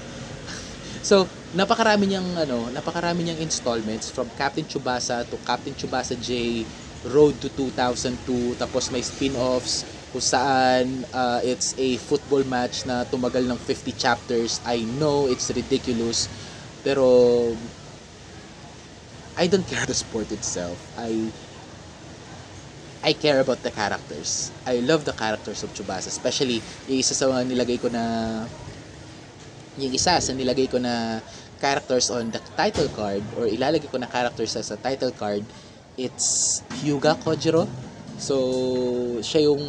so, 1.09 1.29
napakarami 1.53 2.09
niyang 2.09 2.27
ano, 2.35 2.73
napakarami 2.73 3.29
niyang 3.29 3.41
installments 3.45 4.09
from 4.09 4.27
Captain 4.35 4.65
Tsubasa 4.65 5.23
to 5.29 5.37
Captain 5.45 5.77
Tsubasa 5.77 6.17
J, 6.17 6.65
Road 7.07 7.39
to 7.39 7.49
2002, 7.55 8.59
tapos 8.59 8.91
may 8.91 9.03
spin-offs 9.03 9.87
kung 10.11 10.25
saan 10.25 11.05
uh, 11.13 11.39
it's 11.45 11.77
a 11.77 12.01
football 12.01 12.43
match 12.47 12.89
na 12.89 13.05
tumagal 13.07 13.45
ng 13.45 13.59
50 13.59 13.93
chapters. 13.95 14.59
I 14.67 14.83
know 14.99 15.29
it's 15.29 15.51
ridiculous, 15.53 16.27
pero 16.83 17.05
I 19.37 19.45
don't 19.47 19.67
care 19.69 19.85
the 19.85 19.95
sport 19.95 20.33
itself. 20.33 20.81
I 20.97 21.13
I 23.07 23.13
care 23.15 23.39
about 23.39 23.63
the 23.63 23.71
characters. 23.71 24.51
I 24.67 24.83
love 24.83 25.05
the 25.07 25.15
characters 25.15 25.63
of 25.63 25.71
Tsubasa, 25.71 26.11
especially 26.11 26.59
yung 26.91 26.99
isa 26.99 27.15
sa 27.15 27.31
mga 27.31 27.47
nilagay 27.47 27.79
ko 27.79 27.87
na 27.93 28.03
yung 29.77 29.93
isa 29.93 30.19
sa 30.19 30.33
nilagay 30.33 30.67
ko 30.67 30.81
na 30.81 31.21
characters 31.61 32.09
on 32.09 32.33
the 32.33 32.41
title 32.57 32.89
card 32.97 33.21
or 33.37 33.45
ilalagay 33.49 33.89
ko 33.89 34.01
na 34.01 34.09
characters 34.09 34.57
sa, 34.57 34.65
sa 34.65 34.77
title 34.81 35.13
card 35.13 35.45
it's 35.97 36.61
Hyuga 36.81 37.17
Kojiro 37.21 37.65
so 38.17 38.37
siya 39.21 39.49
yung 39.49 39.65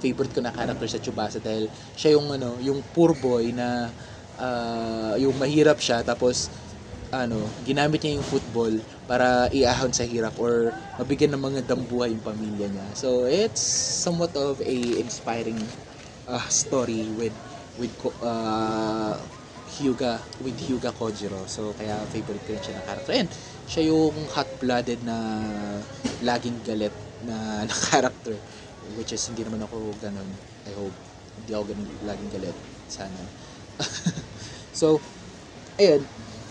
favorite 0.00 0.32
ko 0.32 0.40
na 0.44 0.52
character 0.52 0.88
sa 0.88 1.00
Tsubasa 1.00 1.40
dahil 1.40 1.68
siya 1.96 2.16
yung 2.16 2.28
ano 2.32 2.56
yung 2.60 2.80
poor 2.92 3.16
boy 3.16 3.52
na 3.52 3.88
ah, 4.36 5.16
yung 5.16 5.36
mahirap 5.40 5.80
siya 5.80 6.04
tapos 6.04 6.52
ano 7.12 7.40
ginamit 7.64 8.04
niya 8.04 8.20
yung 8.20 8.26
football 8.26 8.74
para 9.08 9.48
iahon 9.52 9.92
sa 9.92 10.04
hirap 10.04 10.36
or 10.40 10.72
mabigyan 11.00 11.32
ng 11.36 11.42
mga 11.42 11.60
dambuhay 11.68 12.12
yung 12.12 12.24
pamilya 12.24 12.68
niya 12.68 12.86
so 12.96 13.24
it's 13.24 13.62
somewhat 14.04 14.32
of 14.36 14.60
a 14.60 14.76
inspiring 15.00 15.60
uh, 16.28 16.44
story 16.48 17.08
with 17.16 17.36
with 17.78 17.92
uh, 18.22 19.16
Hyuga 19.74 20.22
with 20.38 20.54
Hyuga 20.62 20.94
Kojiro. 20.94 21.42
So 21.50 21.74
kaya 21.74 21.98
favorite 22.14 22.42
ko 22.46 22.54
rin 22.54 22.62
siya 22.62 22.78
na 22.78 22.82
character. 22.86 23.14
And 23.14 23.30
siya 23.68 23.90
yung 23.92 24.14
hot-blooded 24.34 25.00
na 25.04 25.16
laging 26.22 26.58
galit 26.64 26.94
na, 27.24 27.36
na 27.68 27.74
character 27.74 28.36
which 28.96 29.12
is 29.16 29.24
hindi 29.28 29.42
naman 29.44 29.64
ako 29.64 29.96
ganun. 30.00 30.28
I 30.68 30.72
hope 30.76 30.94
hindi 31.40 31.50
ako 31.52 31.64
ganun 31.72 31.88
laging 32.04 32.30
galit 32.32 32.56
sana. 32.88 33.20
so 34.72 35.00
ayun. 35.80 36.02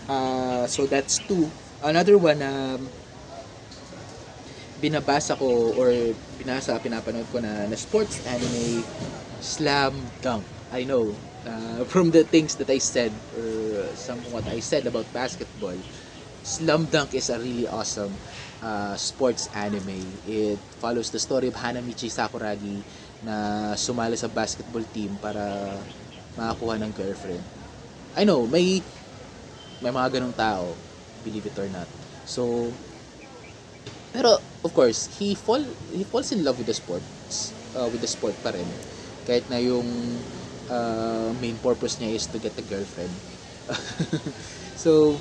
Uh, 0.08 0.66
so 0.68 0.86
that's 0.86 1.18
two. 1.24 1.48
Another 1.80 2.16
one 2.18 2.40
na 2.40 2.76
binabasa 4.80 5.38
ko 5.38 5.72
or 5.78 5.90
binasa, 6.38 6.74
pinapanood 6.82 7.26
ko 7.30 7.38
na, 7.38 7.66
na 7.70 7.76
sports 7.78 8.20
anime 8.26 8.82
Slam 9.40 9.94
Dunk. 10.20 10.44
I 10.72 10.84
know 10.84 11.14
uh, 11.46 11.84
from 11.92 12.10
the 12.10 12.24
things 12.24 12.56
that 12.58 12.70
I 12.70 12.78
said 12.78 13.12
or 13.36 13.94
somewhat 13.94 14.48
I 14.50 14.58
said 14.60 14.86
about 14.86 15.06
basketball, 15.14 15.78
Slam 16.44 16.84
Dunk 16.92 17.16
is 17.16 17.32
a 17.32 17.40
really 17.40 17.64
awesome 17.64 18.12
uh, 18.60 18.92
sports 19.00 19.48
anime. 19.56 20.04
It 20.28 20.60
follows 20.76 21.08
the 21.08 21.18
story 21.18 21.48
of 21.48 21.56
Hanamichi 21.56 22.12
Sakuragi 22.12 22.84
na 23.24 23.72
sumali 23.80 24.12
sa 24.20 24.28
basketball 24.28 24.84
team 24.92 25.16
para 25.24 25.72
makakuha 26.36 26.76
ng 26.84 26.92
girlfriend. 26.92 27.40
I 28.12 28.28
know, 28.28 28.44
may 28.44 28.84
may 29.80 29.88
mga 29.88 30.20
ganong 30.20 30.36
tao, 30.36 30.68
believe 31.24 31.48
it 31.48 31.56
or 31.56 31.64
not. 31.72 31.88
So, 32.28 32.68
pero 34.12 34.36
of 34.36 34.70
course, 34.76 35.08
he 35.16 35.32
fall 35.32 35.64
he 35.96 36.04
falls 36.04 36.28
in 36.28 36.44
love 36.44 36.60
with 36.60 36.68
the 36.68 36.76
sports, 36.76 37.56
uh, 37.72 37.88
with 37.88 38.04
the 38.04 38.10
sport 38.10 38.36
pa 38.44 38.52
rin. 38.52 38.68
Kahit 39.24 39.48
na 39.48 39.56
yung 39.56 39.88
uh, 40.68 41.32
main 41.40 41.56
purpose 41.64 41.96
niya 41.96 42.20
is 42.20 42.28
to 42.28 42.36
get 42.36 42.52
a 42.60 42.64
girlfriend. 42.68 43.12
so, 44.84 45.16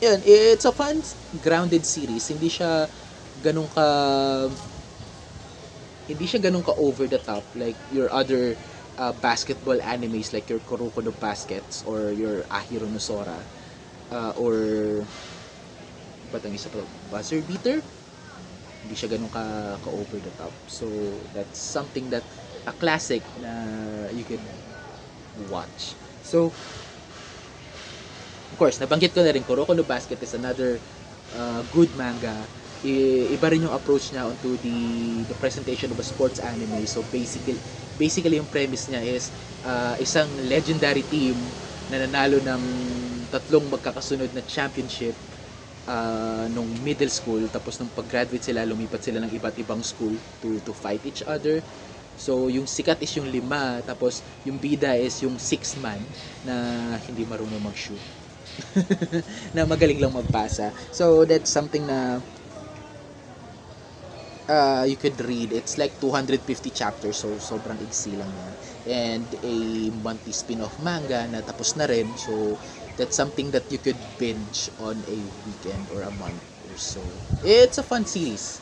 yun, 0.00 0.18
it's 0.24 0.64
a 0.64 0.72
fun, 0.72 1.04
grounded 1.44 1.84
series. 1.84 2.28
Hindi 2.32 2.48
siya 2.48 2.88
ganun 3.44 3.68
ka 3.72 3.86
hindi 6.10 6.24
siya 6.26 6.40
ganun 6.42 6.64
ka 6.66 6.74
over 6.76 7.06
the 7.06 7.20
top 7.22 7.44
like 7.56 7.76
your 7.94 8.10
other 8.12 8.58
uh, 8.98 9.14
basketball 9.24 9.78
animes 9.80 10.34
like 10.34 10.44
your 10.50 10.60
Kuroko 10.60 11.00
no 11.00 11.14
Baskets 11.16 11.86
or 11.86 12.12
your 12.12 12.42
Ahiro 12.52 12.84
no 12.84 12.98
Sora 12.98 13.38
uh, 14.12 14.32
or 14.36 14.56
ba't 16.30 16.42
ang 16.46 16.54
isa 16.54 16.68
pa 16.70 16.82
buzzer 17.10 17.40
beater? 17.46 17.78
Hindi 18.80 18.94
siya 18.96 19.12
ganun 19.12 19.30
ka, 19.30 19.42
ka 19.82 19.90
over 19.92 20.18
the 20.18 20.32
top. 20.40 20.52
So 20.70 20.86
that's 21.36 21.58
something 21.58 22.08
that 22.10 22.24
a 22.64 22.72
classic 22.76 23.20
na 23.42 23.52
you 24.14 24.24
could 24.24 24.42
watch. 25.50 25.94
So 26.24 26.52
course 28.60 28.76
nabanggit 28.76 29.16
ko 29.16 29.24
na 29.24 29.32
rin 29.32 29.40
Kuroko 29.40 29.72
no 29.72 29.88
Basket 29.88 30.20
is 30.20 30.36
another 30.36 30.76
uh, 31.32 31.64
good 31.72 31.88
manga. 31.96 32.36
I- 32.84 33.32
iba 33.32 33.48
rin 33.48 33.64
yung 33.64 33.72
approach 33.72 34.12
niya 34.12 34.28
onto 34.28 34.52
the 34.60 34.76
the 35.24 35.36
presentation 35.40 35.88
of 35.88 35.96
a 35.96 36.04
sports 36.04 36.36
anime. 36.44 36.84
So 36.84 37.00
basically 37.08 37.56
basically 37.96 38.36
yung 38.36 38.48
premise 38.52 38.92
niya 38.92 39.00
is 39.00 39.32
uh, 39.64 39.96
isang 39.96 40.28
legendary 40.52 41.00
team 41.08 41.32
na 41.88 42.04
nanalo 42.04 42.36
ng 42.44 42.62
tatlong 43.32 43.64
magkakasunod 43.72 44.28
na 44.36 44.44
championship 44.44 45.16
uh, 45.88 46.44
nung 46.52 46.68
middle 46.84 47.08
school. 47.08 47.40
Tapos 47.48 47.80
nung 47.80 47.88
pag-graduate 47.96 48.44
sila 48.44 48.68
lumipat 48.68 49.00
sila 49.00 49.24
ng 49.24 49.32
iba't 49.40 49.56
ibang 49.56 49.80
school 49.80 50.12
to 50.44 50.60
to 50.68 50.76
fight 50.76 51.00
each 51.08 51.24
other. 51.24 51.64
So 52.20 52.52
yung 52.52 52.68
sikat 52.68 53.00
is 53.00 53.12
yung 53.16 53.28
lima. 53.32 53.80
Tapos 53.88 54.20
yung 54.44 54.60
bida 54.60 54.92
is 55.00 55.16
yung 55.24 55.40
six 55.40 55.80
man 55.80 56.04
na 56.44 56.56
hindi 57.08 57.24
marunong 57.24 57.64
mag-shoot 57.64 58.19
na 59.56 59.64
magaling 59.66 59.98
lang 60.00 60.12
magpasa 60.14 60.70
so 60.94 61.24
that's 61.26 61.50
something 61.50 61.84
na 61.86 62.20
uh, 64.48 64.84
you 64.88 64.96
could 64.96 65.18
read. 65.20 65.52
It's 65.52 65.78
like 65.78 65.98
250 66.00 66.70
chapters, 66.70 67.18
so 67.22 67.28
sobrang 67.40 67.78
iksi 67.80 68.16
lang 68.18 68.30
yan. 68.30 68.54
And 68.90 69.26
a 69.44 69.56
monthly 70.02 70.32
spin-off 70.32 70.78
manga 70.80 71.26
na 71.28 71.40
tapos 71.42 71.76
na 71.76 71.86
rin. 71.86 72.08
So, 72.16 72.58
that's 72.96 73.16
something 73.16 73.50
that 73.52 73.70
you 73.72 73.78
could 73.78 73.98
binge 74.18 74.68
on 74.78 75.00
a 75.08 75.18
weekend 75.46 75.88
or 75.94 76.02
a 76.02 76.12
month 76.20 76.42
or 76.68 76.76
so. 76.76 77.00
It's 77.44 77.78
a 77.78 77.84
fun 77.86 78.04
series. 78.04 78.60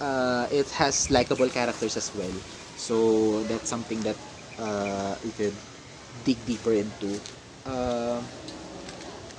Uh, 0.00 0.46
it 0.52 0.68
has 0.78 1.10
likable 1.10 1.48
characters 1.50 1.96
as 1.96 2.12
well. 2.14 2.32
So, 2.76 3.42
that's 3.50 3.68
something 3.68 4.00
that 4.06 4.16
uh, 4.58 5.14
you 5.24 5.32
could 5.32 5.56
dig 6.24 6.38
deeper 6.46 6.72
into. 6.72 7.18
Uh, 7.66 8.22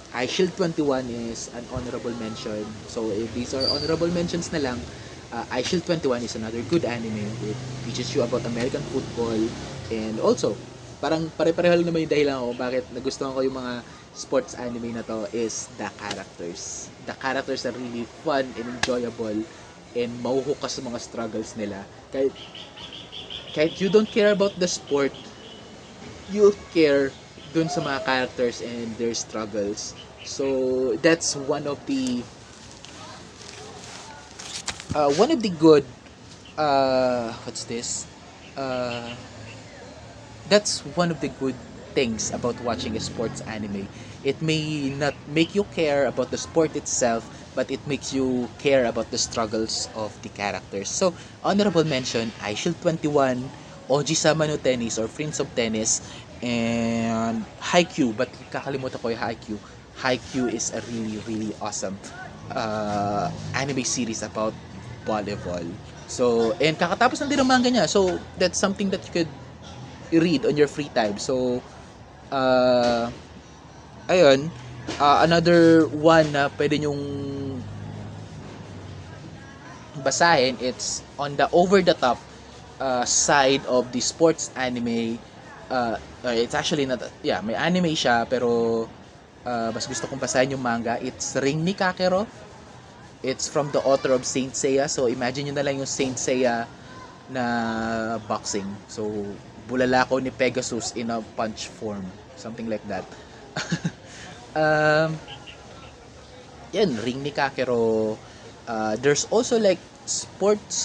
I 0.10 0.26
Shield 0.26 0.58
21 0.58 1.10
is 1.10 1.50
an 1.54 1.69
honorable 1.69 2.13
mention. 2.17 2.82
So, 2.89 3.12
if 3.13 3.30
these 3.34 3.54
are 3.54 3.69
honorable 3.69 4.10
mentions 4.10 4.50
na 4.52 4.58
lang, 4.58 4.89
uh, 5.30 5.45
I 5.50 5.62
Shield 5.62 5.86
21 5.86 6.24
is 6.26 6.34
another 6.36 6.62
good 6.65 6.86
anime. 6.86 7.38
It 7.38 7.62
teaches 7.86 8.10
you 8.17 8.26
about 8.26 8.45
American 8.50 8.84
football 8.89 9.38
and 9.89 10.17
also 10.19 10.62
parang 11.00 11.32
pare-pareho 11.32 11.80
lang 11.80 11.88
naman 11.88 12.04
yung 12.04 12.12
dahilan 12.12 12.38
ko 12.43 12.48
bakit 12.60 12.84
nagustuhan 12.91 13.32
ko 13.32 13.39
yung 13.39 13.56
mga 13.56 13.74
sports 14.12 14.52
anime 14.58 14.91
na 14.91 15.06
to 15.06 15.30
is 15.32 15.69
the 15.72 15.88
characters. 15.95 16.91
The 17.00 17.15
characters 17.15 17.63
are 17.69 17.72
really 17.78 18.10
fun 18.19 18.52
and 18.58 18.67
enjoyable 18.67 19.45
and 19.95 20.12
mauhok 20.19 20.65
ka 20.65 20.69
sa 20.69 20.84
mga 20.84 21.00
struggles 21.00 21.56
nila. 21.56 21.88
Kahit, 22.12 22.36
kahit 23.54 23.80
you 23.80 23.89
don't 23.89 24.10
care 24.12 24.32
about 24.32 24.58
the 24.58 24.67
sport, 24.67 25.13
you 26.28 26.54
care 26.72 27.19
dun 27.54 27.70
sa 27.70 27.82
mga 27.82 28.00
characters 28.06 28.62
and 28.62 28.96
their 28.98 29.14
struggles. 29.14 29.94
So, 30.26 30.94
that's 31.02 31.36
one 31.36 31.66
of 31.68 31.80
the 31.86 32.22
uh, 34.96 35.12
one 35.14 35.32
of 35.32 35.42
the 35.42 35.50
good 35.50 35.86
uh, 36.58 37.34
what's 37.46 37.64
this? 37.66 38.06
Uh, 38.58 39.16
that's 40.50 40.82
one 40.98 41.12
of 41.12 41.22
the 41.22 41.30
good 41.40 41.56
things 41.94 42.32
about 42.34 42.60
watching 42.62 42.96
a 42.96 43.00
sports 43.00 43.42
anime. 43.42 43.88
It 44.24 44.42
may 44.42 44.90
not 44.90 45.16
make 45.28 45.56
you 45.56 45.64
care 45.76 46.06
about 46.06 46.32
the 46.32 46.38
sport 46.38 46.76
itself 46.76 47.28
but 47.56 47.72
it 47.72 47.86
makes 47.88 48.14
you 48.14 48.48
care 48.60 48.86
about 48.86 49.12
the 49.12 49.18
struggles 49.18 49.90
of 49.96 50.16
the 50.22 50.30
characters. 50.30 50.90
So 50.90 51.14
honorable 51.44 51.84
mention 51.84 52.32
I 52.42 52.54
Shield 52.54 52.80
21 52.82 53.50
Oji-sama 53.90 54.46
no 54.48 54.58
Tennis 54.58 55.00
or 55.00 55.08
Friends 55.08 55.40
of 55.40 55.50
Tennis 55.56 56.02
and 56.41 57.45
Haikyuu 57.60 58.15
but 58.15 58.32
kakalimutan 58.52 58.99
ko 59.02 59.12
yung 59.12 59.21
Haikyuu 59.21 59.60
Haikyuu 60.04 60.47
is 60.52 60.71
a 60.73 60.80
really 60.88 61.19
really 61.28 61.52
awesome 61.60 61.99
uh, 62.54 63.30
anime 63.54 63.84
series 63.86 64.23
about 64.23 64.56
volleyball. 65.06 65.63
So, 66.10 66.54
and 66.60 66.75
kakatapos 66.78 67.21
lang 67.21 67.30
din 67.30 67.39
ng 67.41 67.49
manga 67.49 67.69
niya. 67.69 67.88
So, 67.89 68.25
that's 68.36 68.60
something 68.60 68.89
that 68.91 69.06
you 69.06 69.12
could 69.13 69.32
read 70.13 70.45
on 70.45 70.58
your 70.58 70.67
free 70.67 70.89
time. 70.89 71.17
So, 71.17 71.63
uh, 72.32 73.12
ayun, 74.10 74.54
uh, 74.99 75.19
another 75.23 75.88
one 75.89 76.34
na 76.34 76.49
pwede 76.54 76.80
nyong 76.82 77.02
basahin, 79.97 80.58
it's 80.62 81.04
on 81.17 81.36
the 81.38 81.49
over-the-top 81.52 82.19
uh, 82.80 83.06
side 83.06 83.65
of 83.65 83.91
the 83.91 84.02
sports 84.02 84.52
anime. 84.56 85.19
Uh, 85.70 85.98
it's 86.34 86.58
actually 86.58 86.86
not, 86.86 87.00
yeah, 87.22 87.40
may 87.46 87.54
anime 87.54 87.94
siya, 87.94 88.26
pero 88.26 88.84
uh, 89.46 89.70
mas 89.70 89.86
gusto 89.86 90.10
kong 90.10 90.20
basahin 90.20 90.58
yung 90.58 90.64
manga. 90.64 90.98
It's 91.00 91.38
Ring 91.38 91.62
ni 91.62 91.78
Kakero. 91.78 92.26
It's 93.22 93.46
from 93.48 93.70
the 93.72 93.80
author 93.84 94.16
of 94.16 94.26
Saint 94.26 94.56
Seiya. 94.56 94.90
So, 94.90 95.06
imagine 95.06 95.52
nyo 95.52 95.56
na 95.60 95.64
lang 95.64 95.78
yung 95.78 95.90
Saint 95.90 96.18
Seiya 96.18 96.66
na 97.30 97.44
boxing. 98.26 98.66
So, 98.90 99.12
bulalakaw 99.70 100.18
ni 100.24 100.34
Pegasus 100.34 100.96
in 100.98 101.14
a 101.14 101.22
punch 101.38 101.70
form. 101.70 102.10
Something 102.40 102.66
like 102.72 102.82
that. 102.90 103.06
um, 104.58 105.20
yan, 106.74 106.98
Ring 107.06 107.22
ni 107.22 107.32
Kakero. 107.32 108.18
Uh, 108.66 108.96
there's 108.98 109.26
also 109.30 109.60
like 109.60 109.80
sports 110.06 110.76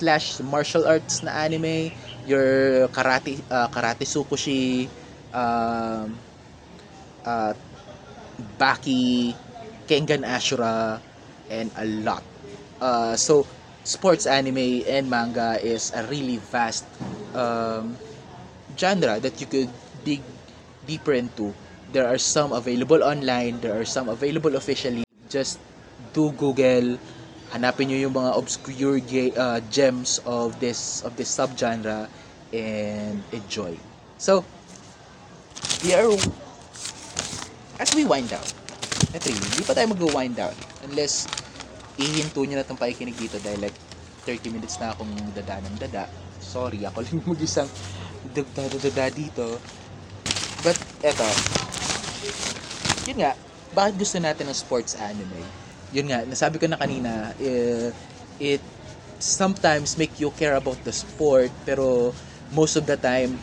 slash 0.00 0.40
martial 0.40 0.86
arts 0.88 1.22
na 1.22 1.32
anime. 1.32 1.92
Your 2.26 2.86
karate, 2.94 3.42
uh, 3.50 3.66
karate 3.68 4.06
Tsukushi, 4.06 4.86
um, 5.34 6.14
uh, 7.24 7.54
Baki, 8.58 9.34
Kengan 9.86 10.24
Ashura, 10.24 11.00
and 11.50 11.70
a 11.76 11.84
lot. 11.84 12.22
Uh, 12.80 13.16
so, 13.16 13.46
sports 13.84 14.26
anime 14.26 14.82
and 14.86 15.08
manga 15.10 15.58
is 15.62 15.92
a 15.94 16.04
really 16.06 16.38
vast 16.38 16.84
um, 17.34 17.96
genre 18.78 19.20
that 19.20 19.40
you 19.40 19.46
could 19.46 19.70
dig 20.04 20.22
deeper 20.86 21.12
into. 21.12 21.54
There 21.92 22.06
are 22.08 22.18
some 22.18 22.52
available 22.52 23.02
online, 23.04 23.60
there 23.60 23.78
are 23.78 23.84
some 23.84 24.08
available 24.08 24.56
officially. 24.56 25.04
Just 25.28 25.58
do 26.12 26.32
Google, 26.32 26.98
hanapin 27.52 27.92
nyo 27.92 27.98
yung 28.00 28.16
mga 28.16 28.32
obscure 28.32 28.98
ge- 29.04 29.36
uh, 29.36 29.60
gems 29.68 30.18
of 30.24 30.56
this 30.56 31.04
of 31.04 31.12
this 31.20 31.28
subgenre 31.28 32.08
and 32.52 33.20
enjoy. 33.32 33.76
So, 34.16 34.44
we 35.84 35.92
are 35.92 36.08
as 37.76 37.92
we 37.92 38.08
wind 38.08 38.32
down. 38.32 38.44
Not 39.12 39.20
really, 39.28 39.44
hindi 39.52 39.64
pa 39.68 39.76
tayo 39.76 39.92
mag-wind 39.92 40.34
down 40.40 40.56
unless 40.88 41.28
ihinto 42.00 42.40
nyo 42.48 42.56
na 42.56 42.64
itong 42.64 42.80
pakikinig 42.80 43.16
dito 43.20 43.36
dahil 43.44 43.60
like 43.60 43.76
30 44.24 44.54
minutes 44.54 44.80
na 44.80 44.96
akong 44.96 45.12
dada 45.36 45.60
ng 45.60 45.76
dada. 45.76 46.08
Sorry, 46.40 46.80
ako 46.88 47.04
lang 47.04 47.20
mag-isang 47.28 47.68
dada 48.32 49.04
dito. 49.12 49.60
But, 50.62 50.78
eto. 51.02 51.26
Yun 53.10 53.18
nga, 53.26 53.34
bakit 53.74 53.98
gusto 53.98 54.16
natin 54.22 54.46
ng 54.46 54.56
sports 54.56 54.94
anime? 54.94 55.42
Yun 55.92 56.08
nga, 56.08 56.24
nasabi 56.24 56.56
ko 56.56 56.66
na 56.66 56.80
kanina, 56.80 57.36
eh, 57.36 57.92
it 58.40 58.64
sometimes 59.20 60.00
make 60.00 60.16
you 60.18 60.32
care 60.34 60.56
about 60.56 60.80
the 60.82 60.92
sport, 60.92 61.52
pero 61.68 62.10
most 62.56 62.80
of 62.80 62.88
the 62.88 62.96
time, 62.96 63.36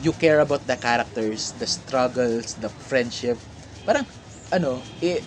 you 0.00 0.14
care 0.14 0.40
about 0.40 0.62
the 0.70 0.78
characters, 0.78 1.52
the 1.58 1.66
struggles, 1.66 2.54
the 2.62 2.70
friendship. 2.88 3.36
Parang, 3.82 4.06
ano, 4.54 4.78
eh, 5.02 5.20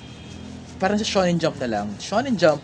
parang 0.80 0.98
sa 0.98 1.06
Shonen 1.06 1.38
Jump 1.38 1.60
na 1.60 1.68
lang. 1.68 1.88
Shonen 2.00 2.40
Jump, 2.40 2.64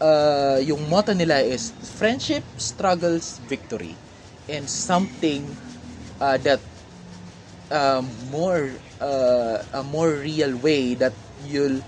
uh, 0.00 0.58
yung 0.60 0.84
motto 0.88 1.16
nila 1.16 1.40
is 1.40 1.72
friendship, 1.96 2.44
struggles, 2.60 3.40
victory. 3.48 3.96
And 4.50 4.66
something 4.68 5.54
uh, 6.20 6.36
that 6.42 6.60
um, 7.70 8.10
more 8.30 8.68
uh, 9.00 9.62
a 9.72 9.82
more 9.82 10.10
real 10.10 10.56
way 10.58 10.94
that 10.98 11.14
you'll 11.46 11.80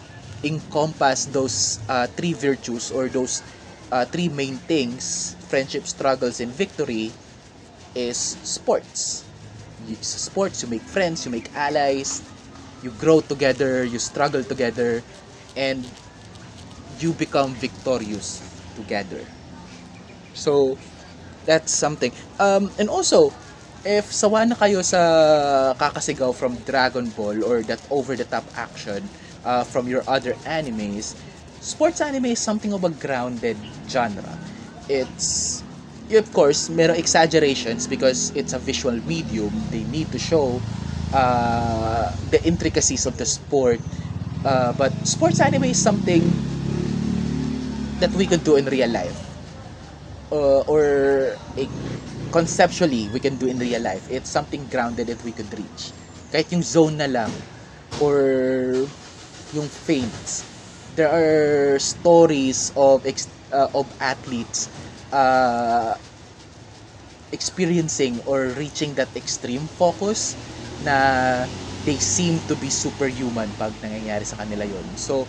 encompass 0.43 1.27
those 1.27 1.79
uh, 1.89 2.07
three 2.19 2.33
virtues 2.35 2.91
or 2.91 3.09
those 3.09 3.43
uh, 3.93 4.05
three 4.07 4.29
main 4.29 4.59
things 4.59 5.37
friendship 5.49 5.87
struggles 5.87 6.41
and 6.41 6.51
victory 6.53 7.13
is 7.95 8.19
sports. 8.43 9.25
Sa 10.01 10.19
sports 10.31 10.63
you 10.63 10.69
make 10.71 10.87
friends 10.87 11.27
you 11.27 11.31
make 11.33 11.51
allies 11.55 12.23
you 12.83 12.91
grow 13.03 13.21
together 13.21 13.85
you 13.85 13.99
struggle 13.99 14.43
together 14.45 15.03
and 15.57 15.85
you 17.01 17.13
become 17.15 17.55
victorious 17.55 18.43
together. 18.77 19.27
So 20.35 20.79
that's 21.45 21.73
something. 21.75 22.13
Um, 22.39 22.71
and 22.79 22.89
also 22.89 23.33
if 23.85 24.13
sawa 24.15 24.47
na 24.47 24.55
kayo 24.55 24.81
sa 24.87 25.75
kakasigaw 25.75 26.35
from 26.35 26.57
Dragon 26.63 27.11
Ball 27.11 27.43
or 27.43 27.63
that 27.67 27.83
over-the-top 27.91 28.47
action 28.55 29.11
uh, 29.45 29.65
from 29.65 29.89
your 29.89 30.03
other 30.07 30.35
animes, 30.47 31.15
sports 31.61 32.01
anime 32.01 32.27
is 32.27 32.41
something 32.41 32.73
of 32.73 32.85
a 32.85 32.91
grounded 32.91 33.57
genre. 33.89 34.39
It's, 34.89 35.63
of 36.11 36.33
course, 36.33 36.69
merong 36.69 36.99
exaggerations 36.99 37.87
because 37.87 38.33
it's 38.35 38.53
a 38.53 38.59
visual 38.59 38.97
medium. 39.07 39.51
They 39.71 39.85
need 39.85 40.11
to 40.13 40.19
show 40.19 40.61
uh, 41.13 42.11
the 42.31 42.41
intricacies 42.45 43.07
of 43.07 43.17
the 43.17 43.27
sport. 43.27 43.81
Uh, 44.45 44.73
but 44.73 44.93
sports 45.07 45.41
anime 45.41 45.65
is 45.65 45.79
something 45.83 46.23
that 48.01 48.13
we 48.15 48.27
could 48.27 48.45
do 48.45 48.57
in 48.57 48.67
real 48.67 48.91
life. 48.91 49.19
Uh, 50.33 50.65
or 50.65 51.37
conceptually 52.33 53.09
we 53.13 53.21
can 53.21 53.37
do 53.37 53.47
in 53.47 53.59
real 53.59 53.81
life. 53.83 54.09
It's 54.11 54.31
something 54.31 54.67
grounded 54.69 55.07
that 55.09 55.23
we 55.23 55.33
could 55.33 55.53
reach. 55.57 55.93
Kahit 56.33 56.51
yung 56.51 56.65
zone 56.65 56.97
na 56.97 57.07
lang 57.07 57.31
or 58.01 58.89
yung 59.53 59.69
feints. 59.69 60.45
There 60.93 61.09
are 61.09 61.79
stories 61.79 62.73
of 62.77 63.07
ex- 63.07 63.33
uh, 63.53 63.69
of 63.75 63.93
athletes 64.01 64.69
uh, 65.13 65.97
experiencing 67.33 68.21
or 68.27 68.53
reaching 68.53 68.95
that 68.95 69.17
extreme 69.17 69.69
focus 69.69 70.37
na 70.81 71.47
they 71.81 71.99
seem 71.99 72.41
to 72.45 72.55
be 72.55 72.69
superhuman 72.71 73.55
pag 73.57 73.81
nangyayari 73.81 74.27
sa 74.29 74.37
kanila 74.39 74.63
yon. 74.69 74.95
So, 74.97 75.27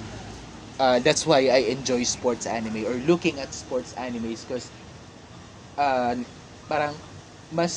uh, 0.80 0.99
that's 1.01 1.26
why 1.26 1.47
I 1.49 1.71
enjoy 1.74 2.03
sports 2.05 2.45
anime 2.47 2.86
or 2.86 2.97
looking 2.99 3.39
at 3.39 3.53
sports 3.53 3.93
animes 3.97 4.45
because 4.47 4.71
uh, 5.78 6.15
parang 6.67 6.97
mas 7.51 7.74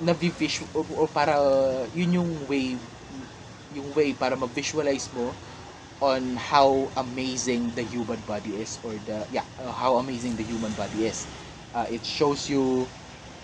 na-visual 0.00 0.70
o, 0.72 0.80
o 1.04 1.08
para 1.10 1.34
yun 1.90 2.22
yung 2.22 2.30
way 2.46 2.78
yung 3.68 3.92
way 3.92 4.14
para 4.16 4.36
ma-visualize 4.38 5.12
mo 5.12 5.36
on 6.00 6.36
how 6.36 6.92
amazing 6.96 7.74
the 7.74 7.82
human 7.82 8.20
body 8.22 8.56
is 8.56 8.78
or 8.82 8.98
the 8.98 9.26
yeah 9.30 9.44
uh, 9.58 9.72
how 9.72 9.96
amazing 9.98 10.36
the 10.36 10.44
human 10.44 10.72
body 10.72 11.06
is 11.06 11.26
uh, 11.74 11.86
it 11.90 12.04
shows 12.04 12.48
you 12.48 12.88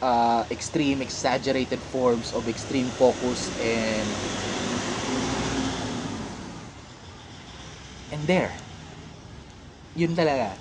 uh, 0.03 0.45
extreme 0.51 1.03
exaggerated 1.03 1.83
forms 1.83 2.33
of 2.33 2.49
extreme 2.49 2.91
focus 2.91 3.51
and 3.59 4.15
and 8.11 8.27
there 8.27 8.57
yun 9.95 10.13
talaga 10.15 10.59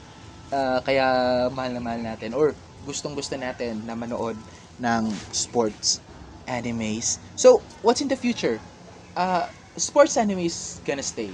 uh, 0.54 0.80
kaya 0.86 1.08
mahal 1.54 1.72
na 1.74 1.82
mahal 1.82 2.02
natin 2.02 2.34
or 2.38 2.56
gustong 2.86 3.16
gusto 3.18 3.36
natin 3.38 3.86
na 3.86 3.96
manood 3.98 4.38
ng 4.82 5.04
sports 5.34 6.02
animes. 6.46 7.18
So, 7.40 7.64
what's 7.82 8.02
in 8.04 8.12
the 8.12 8.20
future? 8.20 8.60
Uh, 9.16 9.48
sports 9.80 10.18
animes 10.20 10.82
gonna 10.84 11.06
stay. 11.06 11.32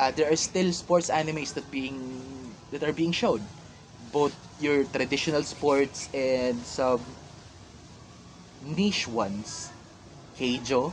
Uh, 0.00 0.10
there 0.16 0.32
are 0.32 0.36
still 0.36 0.72
sports 0.72 1.10
animes 1.12 1.52
that 1.52 1.68
being 1.70 2.00
that 2.72 2.82
are 2.82 2.92
being 2.96 3.12
shown. 3.12 3.44
Both 4.12 4.32
your 4.58 4.84
traditional 4.88 5.44
sports 5.44 6.08
and 6.16 6.56
some 6.64 7.04
niche 8.62 9.08
ones. 9.08 9.70
Keijo. 10.38 10.92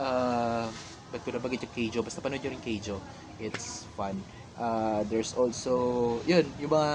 Uh, 0.00 0.72
ba't 1.12 1.22
ko 1.24 1.30
nabagit 1.34 1.62
yung 1.66 1.74
Keijo? 1.74 2.00
Basta 2.02 2.22
panood 2.24 2.42
nyo 2.42 2.52
Keijo. 2.62 2.96
It's 3.38 3.86
fun. 3.96 4.24
Uh, 4.58 5.04
there's 5.08 5.32
also, 5.34 6.20
yun, 6.26 6.44
yung 6.60 6.72
mga 6.72 6.92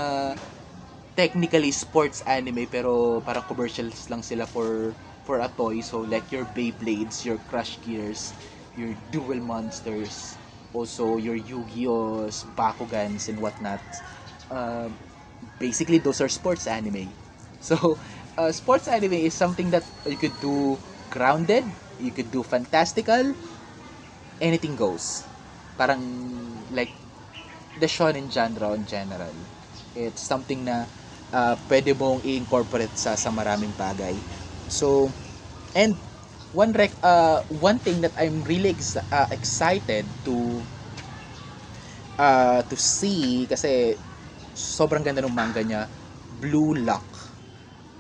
technically 1.16 1.72
sports 1.72 2.22
anime 2.28 2.68
pero 2.68 3.22
parang 3.24 3.46
commercials 3.48 4.08
lang 4.12 4.22
sila 4.24 4.44
for 4.46 4.94
for 5.24 5.40
a 5.40 5.50
toy 5.50 5.80
so 5.82 6.04
like 6.04 6.28
your 6.32 6.46
Beyblades, 6.58 7.24
your 7.26 7.40
Crush 7.50 7.80
Gears, 7.86 8.36
your 8.76 8.94
Duel 9.12 9.40
Monsters, 9.40 10.38
also 10.76 11.18
your 11.18 11.36
Yu-Gi-Oh's, 11.40 12.44
Bakugans 12.60 13.30
and 13.32 13.40
whatnot. 13.40 13.82
Uh, 14.52 14.90
basically 15.60 16.00
those 16.00 16.22
are 16.22 16.30
sports 16.30 16.68
anime. 16.68 17.14
So 17.66 17.98
uh, 18.38 18.52
sports 18.54 18.88
anime 18.88 19.26
is 19.26 19.34
something 19.34 19.72
that 19.72 19.86
you 20.06 20.18
could 20.18 20.38
do 20.40 20.78
grounded, 21.10 21.66
you 21.98 22.12
could 22.12 22.30
do 22.30 22.44
fantastical, 22.44 23.34
anything 24.42 24.76
goes. 24.76 25.28
Parang 25.78 26.02
like 26.72 26.92
the 27.76 27.88
shonen 27.88 28.32
genre 28.32 28.74
in 28.74 28.86
general. 28.86 29.34
It's 29.96 30.24
something 30.28 30.66
na 30.66 30.88
uh, 31.34 31.56
pwede 31.70 31.96
mong 31.96 32.24
i-incorporate 32.26 32.96
sa 33.00 33.16
sa 33.16 33.32
maraming 33.32 33.76
bagay. 33.76 34.16
So, 34.68 35.12
and 35.76 35.94
one 36.56 36.72
rec 36.72 36.92
uh, 37.04 37.44
one 37.62 37.78
thing 37.84 38.00
that 38.02 38.16
I'm 38.16 38.42
really 38.48 38.72
ex- 38.72 38.98
uh, 38.98 39.28
excited 39.30 40.06
to 40.24 40.36
uh, 42.18 42.64
to 42.64 42.76
see 42.80 43.46
kasi 43.52 43.96
sobrang 44.56 45.04
ganda 45.04 45.20
ng 45.24 45.36
manga 45.36 45.62
niya, 45.62 45.92
Blue 46.40 46.74
Lock. 46.80 47.04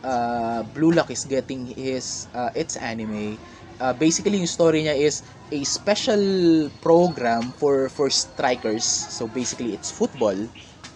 Uh, 0.05 0.61
Blue 0.71 0.93
Lock 0.95 1.09
is 1.11 1.25
getting 1.27 1.67
his 1.75 2.31
uh, 2.31 2.49
its 2.55 2.77
anime. 2.79 3.35
Uh, 3.81 3.91
basically 3.91 4.39
yung 4.39 4.47
story 4.47 4.87
niya 4.87 4.95
is 4.95 5.19
a 5.51 5.59
special 5.67 6.23
program 6.79 7.51
for 7.59 7.91
for 7.91 8.07
strikers. 8.09 8.87
So 8.87 9.27
basically 9.27 9.75
it's 9.75 9.91
football 9.91 10.37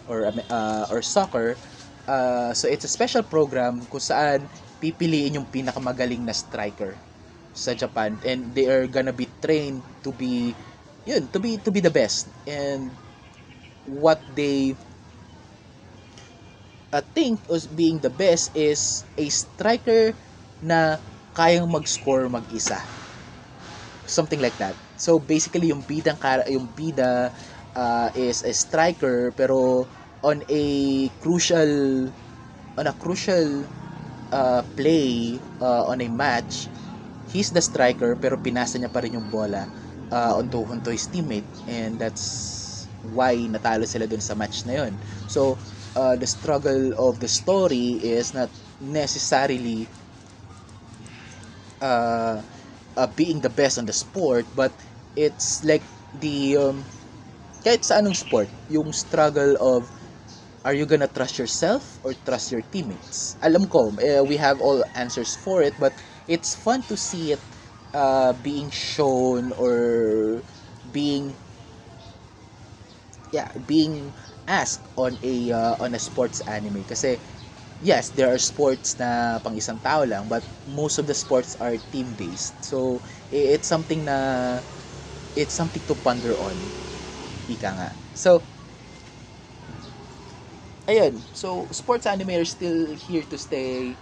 or 0.08 0.32
uh, 0.32 0.86
or 0.90 1.02
soccer 1.04 1.60
Uh, 2.10 2.50
so 2.58 2.66
it's 2.66 2.82
a 2.82 2.90
special 2.90 3.22
program 3.22 3.86
kung 3.86 4.02
saan 4.02 4.42
pipiliin 4.82 5.38
yung 5.38 5.46
pinakamagaling 5.46 6.26
na 6.26 6.34
striker 6.34 6.98
sa 7.54 7.74
Japan 7.74 8.18
and 8.26 8.54
they 8.56 8.68
are 8.70 8.88
gonna 8.88 9.14
be 9.16 9.28
trained 9.42 9.82
to 10.06 10.12
be 10.14 10.56
yun 11.06 11.28
to 11.34 11.40
be 11.40 11.58
to 11.60 11.72
be 11.72 11.82
the 11.82 11.92
best. 11.94 12.28
And 12.48 12.92
what 13.86 14.22
they 14.36 14.76
uh, 16.94 17.02
think 17.16 17.40
as 17.50 17.68
being 17.68 18.00
the 18.00 18.10
best 18.10 18.56
is 18.56 19.04
a 19.18 19.28
striker 19.30 20.14
na 20.62 20.98
kayang 21.38 21.70
mag-score 21.72 22.28
mag-isa. 22.30 22.80
Something 24.10 24.42
like 24.42 24.58
that. 24.58 24.76
So 24.98 25.20
basically 25.20 25.70
yung 25.70 25.86
bidang 25.86 26.18
yung 26.50 26.68
bida 26.74 27.32
uh, 27.78 28.10
is 28.18 28.44
a 28.44 28.52
striker 28.54 29.32
pero 29.32 29.86
on 30.26 30.44
a 30.50 30.64
crucial 31.24 32.10
on 32.76 32.86
a 32.88 32.96
crucial 32.98 33.64
uh, 34.32 34.62
play 34.76 35.40
uh, 35.62 35.84
on 35.88 36.02
a 36.02 36.10
match 36.10 36.68
he's 37.32 37.50
the 37.54 37.62
striker 37.62 38.18
pero 38.18 38.38
pinasa 38.38 38.78
niya 38.78 38.92
pa 38.92 39.02
rin 39.02 39.18
yung 39.18 39.28
bola 39.30 39.66
uh, 40.12 40.34
onto, 40.38 40.66
onto 40.70 40.90
his 40.90 41.06
teammate 41.10 41.48
and 41.70 41.98
that's 42.02 42.88
why 43.16 43.34
natalo 43.48 43.86
sila 43.88 44.06
dun 44.10 44.22
sa 44.22 44.36
match 44.36 44.66
na 44.68 44.84
yun 44.86 44.94
so 45.30 45.56
uh, 45.96 46.16
the 46.18 46.28
struggle 46.28 46.92
of 46.98 47.18
the 47.24 47.30
story 47.30 47.98
is 48.04 48.34
not 48.36 48.50
necessarily 48.82 49.88
uh, 51.82 52.42
uh, 52.98 53.10
being 53.16 53.40
the 53.40 53.52
best 53.52 53.78
on 53.78 53.86
the 53.86 53.96
sport 53.96 54.46
but 54.56 54.72
it's 55.16 55.64
like 55.64 55.84
the 56.20 56.58
um, 56.58 56.84
kahit 57.64 57.84
sa 57.84 58.00
anong 58.00 58.16
sport 58.16 58.48
yung 58.72 58.92
struggle 58.92 59.56
of 59.60 59.88
are 60.64 60.76
you 60.76 60.86
gonna 60.86 61.08
trust 61.08 61.40
yourself 61.40 62.00
or 62.04 62.14
trust 62.28 62.52
your 62.52 62.62
teammates? 62.72 63.36
Alam 63.42 63.68
ko, 63.68 63.92
uh, 63.96 64.24
we 64.28 64.36
have 64.36 64.60
all 64.60 64.84
answers 64.96 65.36
for 65.40 65.64
it, 65.64 65.74
but 65.80 65.96
it's 66.30 66.54
fun 66.56 66.84
to 66.86 66.96
see 66.98 67.34
it 67.34 67.42
uh, 67.94 68.34
being 68.34 68.70
shown 68.70 69.52
or 69.58 70.44
being 70.86 71.36
yeah, 73.32 73.50
being 73.66 74.14
asked 74.48 74.86
on 74.98 75.18
a 75.24 75.52
uh, 75.52 75.76
on 75.80 75.94
a 75.94 76.02
sports 76.02 76.42
anime 76.50 76.84
kasi 76.86 77.20
yes, 77.82 78.12
there 78.12 78.30
are 78.32 78.40
sports 78.42 78.98
na 79.00 79.40
pang 79.44 79.56
isang 79.58 79.80
tao 79.82 80.04
lang, 80.06 80.28
but 80.30 80.46
most 80.66 80.98
of 81.00 81.06
the 81.08 81.16
sports 81.18 81.56
are 81.62 81.78
team 81.94 82.14
based. 82.16 82.56
So 82.64 83.02
it's 83.32 83.68
something 83.68 84.06
na 84.06 84.62
it's 85.36 85.56
something 85.56 85.84
to 85.88 85.96
ponder 85.96 86.36
on. 86.40 86.74
Ika 87.50 87.70
nga. 87.78 87.90
So 88.16 88.46
ayun, 90.88 91.24
so 91.32 91.68
sports 91.72 92.06
anime 92.06 92.32
are 92.42 92.46
still 92.46 92.94
here 92.96 93.24
to 93.24 93.38
stay. 93.38 93.98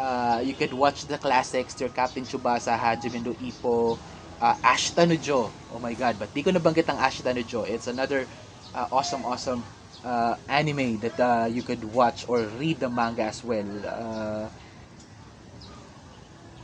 Uh, 0.00 0.40
you 0.40 0.54
could 0.56 0.72
watch 0.72 1.04
the 1.04 1.18
classics, 1.20 1.76
your 1.80 1.92
Captain 1.92 2.24
Tsubasa, 2.24 2.72
Hajime 2.72 3.20
no 3.20 3.32
Ippo, 3.36 3.98
uh, 4.40 4.56
Ashita 4.64 5.04
no 5.04 5.16
Jo. 5.16 5.52
Oh 5.68 5.78
my 5.78 5.92
god, 5.92 6.16
but 6.18 6.32
di 6.32 6.40
ko 6.40 6.48
nabanggit 6.48 6.88
ang 6.88 6.96
Ashita 6.96 7.36
no 7.36 7.42
Jo. 7.44 7.68
It's 7.68 7.84
another 7.84 8.24
uh, 8.72 8.88
awesome, 8.88 9.28
awesome 9.28 9.60
uh, 10.00 10.40
anime 10.48 10.96
that 11.04 11.16
uh, 11.20 11.46
you 11.52 11.60
could 11.60 11.84
watch 11.84 12.24
or 12.32 12.48
read 12.56 12.80
the 12.80 12.88
manga 12.88 13.28
as 13.28 13.44
well. 13.44 13.68
Uh, 13.84 14.48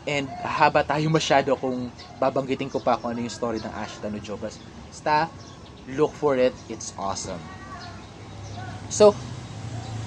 and 0.09 0.25
haba 0.41 0.81
tayo 0.87 1.13
masyado 1.13 1.53
kung 1.61 1.93
babanggitin 2.17 2.73
ko 2.73 2.81
pa 2.81 2.97
kung 2.97 3.13
ano 3.13 3.21
yung 3.21 3.37
story 3.37 3.61
ng 3.61 3.75
Ashita 3.77 4.09
no 4.09 4.17
Jo. 4.17 4.41
Basta, 4.41 5.29
look 5.93 6.17
for 6.17 6.41
it. 6.41 6.57
It's 6.73 6.97
awesome. 6.97 7.43
So, 8.89 9.13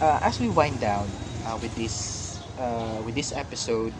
uh, 0.01 0.19
as 0.23 0.39
we 0.39 0.49
wind 0.49 0.79
down 0.79 1.07
uh, 1.45 1.57
with 1.61 1.75
this 1.75 2.18
uh, 2.59 2.99
with 3.05 3.15
this 3.15 3.31
episode, 3.31 3.93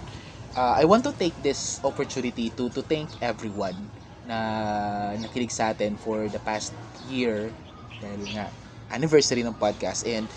uh, 0.56 0.76
I 0.78 0.86
want 0.86 1.04
to 1.06 1.14
take 1.16 1.36
this 1.42 1.80
opportunity 1.84 2.52
to 2.60 2.70
to 2.76 2.82
thank 2.84 3.10
everyone 3.24 3.92
na 4.28 5.16
nakinig 5.18 5.52
sa 5.52 5.72
atin 5.74 5.96
for 5.98 6.28
the 6.30 6.40
past 6.44 6.76
year 7.08 7.56
dahil 8.04 8.28
nga 8.36 8.52
anniversary 8.92 9.42
ng 9.42 9.56
podcast. 9.56 10.04
And 10.06 10.28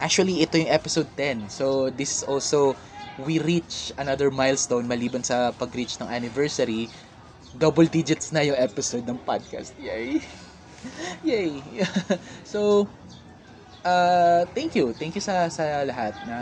actually 0.00 0.40
ito 0.42 0.56
yung 0.58 0.70
episode 0.70 1.10
10 1.18 1.50
so 1.50 1.90
this 1.90 2.10
is 2.14 2.22
also 2.22 2.78
we 3.18 3.42
reach 3.42 3.90
another 3.98 4.30
milestone 4.30 4.86
maliban 4.86 5.26
sa 5.26 5.50
pag-reach 5.54 5.98
ng 6.00 6.08
anniversary. 6.08 6.88
Double 7.56 7.88
digits 7.88 8.30
na 8.30 8.44
yung 8.44 8.58
episode 8.60 9.04
ng 9.08 9.18
podcast. 9.24 9.74
Yay! 9.80 10.22
Yay! 11.26 11.82
So 12.52 12.88
uh, 13.84 14.42
thank 14.54 14.74
you. 14.78 14.92
Thank 14.96 15.18
you 15.18 15.24
sa 15.24 15.48
sa 15.50 15.82
lahat 15.86 16.14
na 16.26 16.36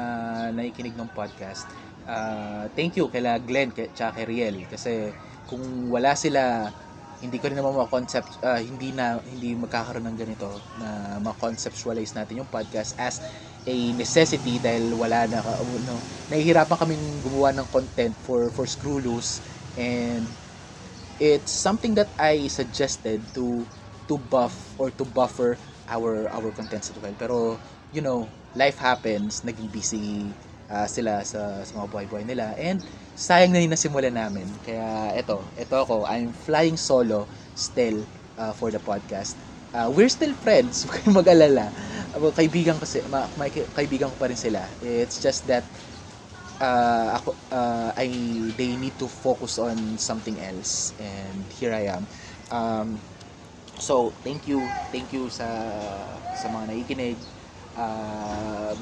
nakikinig 0.52 0.96
ng 0.96 1.08
podcast. 1.12 1.68
Uh, 2.06 2.70
thank 2.78 2.94
you 2.94 3.10
kay 3.10 3.22
Glenn 3.42 3.74
kay, 3.74 3.90
tsaka 3.90 4.22
kay 4.22 4.24
Riel 4.30 4.62
kasi 4.70 5.10
kung 5.42 5.90
wala 5.90 6.14
sila 6.14 6.70
hindi 7.18 7.40
ko 7.42 7.50
rin 7.50 7.58
naman 7.58 7.74
ma-concept 7.74 8.38
uh, 8.46 8.60
hindi 8.62 8.94
na 8.94 9.18
hindi 9.26 9.58
magkakaroon 9.58 10.06
ng 10.06 10.14
ganito 10.14 10.62
na 10.78 11.18
ma-conceptualize 11.18 12.14
natin 12.14 12.44
yung 12.44 12.50
podcast 12.52 12.94
as 13.00 13.18
a 13.66 13.74
necessity 13.98 14.62
dahil 14.62 14.94
wala 14.94 15.26
na 15.26 15.42
no, 15.42 15.98
nahihirapan 16.30 16.78
kaming 16.78 17.04
gumawa 17.26 17.50
ng 17.58 17.66
content 17.74 18.14
for 18.22 18.54
for 18.54 18.70
Screw 18.70 19.02
Loose 19.02 19.42
and 19.74 20.22
it's 21.18 21.52
something 21.52 21.94
that 21.96 22.12
I 22.20 22.46
suggested 22.48 23.24
to 23.34 23.66
to 24.06 24.14
buff 24.18 24.76
or 24.78 24.92
to 24.94 25.04
buffer 25.04 25.58
our 25.88 26.28
our 26.30 26.50
contents 26.54 26.90
as 26.90 26.98
well. 26.98 27.14
Pero 27.18 27.58
you 27.94 28.02
know, 28.02 28.26
life 28.54 28.78
happens, 28.78 29.42
naging 29.46 29.70
busy 29.70 30.26
uh, 30.70 30.86
sila 30.86 31.22
sa, 31.22 31.62
sa 31.62 31.72
mga 31.78 31.86
buhay-buhay 31.90 32.24
nila 32.26 32.54
and 32.58 32.82
sayang 33.16 33.54
na 33.54 33.62
nasimulan 33.64 34.12
namin. 34.14 34.46
Kaya 34.66 35.14
eto, 35.16 35.40
eto 35.56 35.74
ako, 35.80 36.04
I'm 36.06 36.32
flying 36.34 36.76
solo 36.76 37.24
still 37.56 38.04
uh, 38.36 38.52
for 38.52 38.70
the 38.70 38.82
podcast. 38.82 39.38
Uh, 39.76 39.92
we're 39.92 40.10
still 40.12 40.32
friends, 40.40 40.82
huwag 40.84 41.00
kayong 41.04 41.16
mag-alala. 41.20 41.66
Uh, 42.16 42.32
kaibigan 42.32 42.76
kasi, 42.80 43.00
ma, 43.12 43.28
may 43.40 43.52
kaibigan 43.52 44.08
ko 44.12 44.16
pa 44.16 44.28
rin 44.28 44.38
sila. 44.38 44.64
It's 44.84 45.20
just 45.20 45.44
that 45.48 45.64
uh, 46.60 47.16
ako, 47.20 47.36
uh, 47.52 47.90
I, 47.96 48.08
they 48.56 48.76
need 48.76 48.96
to 48.98 49.08
focus 49.08 49.58
on 49.58 49.98
something 49.98 50.36
else 50.40 50.92
and 51.00 51.44
here 51.60 51.72
I 51.72 51.92
am. 51.92 52.04
Um, 52.50 53.00
So, 53.78 54.16
thank 54.24 54.46
you. 54.48 54.72
Thank 54.92 55.12
you 55.12 55.28
sa 55.28 55.48
sa 56.32 56.46
mga 56.48 56.72
nakikinig. 56.72 57.18
Uh, 57.76 58.72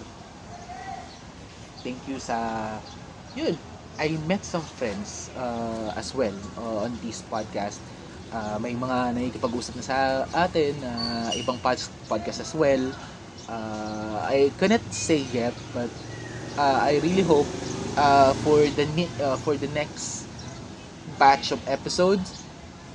thank 1.82 2.07
you 2.09 2.18
sa 2.18 2.80
yun. 3.34 3.59
I 3.95 4.18
met 4.18 4.42
some 4.42 4.66
friends 4.66 5.30
uh, 5.38 5.95
as 5.95 6.11
well 6.14 6.34
uh, 6.59 6.82
on 6.82 6.99
this 6.99 7.22
podcast. 7.22 7.78
Uh, 8.34 8.59
may 8.59 8.74
mga 8.74 9.14
nakikipag-usap 9.14 9.78
na 9.78 9.84
sa 9.86 10.26
atin 10.34 10.82
na 10.82 10.92
uh, 11.30 11.30
ibang 11.38 11.62
pod- 11.62 11.95
podcast 12.11 12.42
as 12.42 12.51
well. 12.59 12.90
Uh, 13.47 14.18
I 14.26 14.51
cannot 14.59 14.82
say 14.90 15.20
yet 15.22 15.55
but 15.70 15.92
uh, 16.59 16.78
I 16.82 16.99
really 17.03 17.22
hope 17.26 17.51
uh, 17.97 18.34
for 18.34 18.66
the 18.66 18.86
uh, 19.20 19.38
for 19.38 19.55
the 19.59 19.68
next 19.70 20.30
batch 21.07 21.53
of 21.53 21.62
episodes 21.66 22.34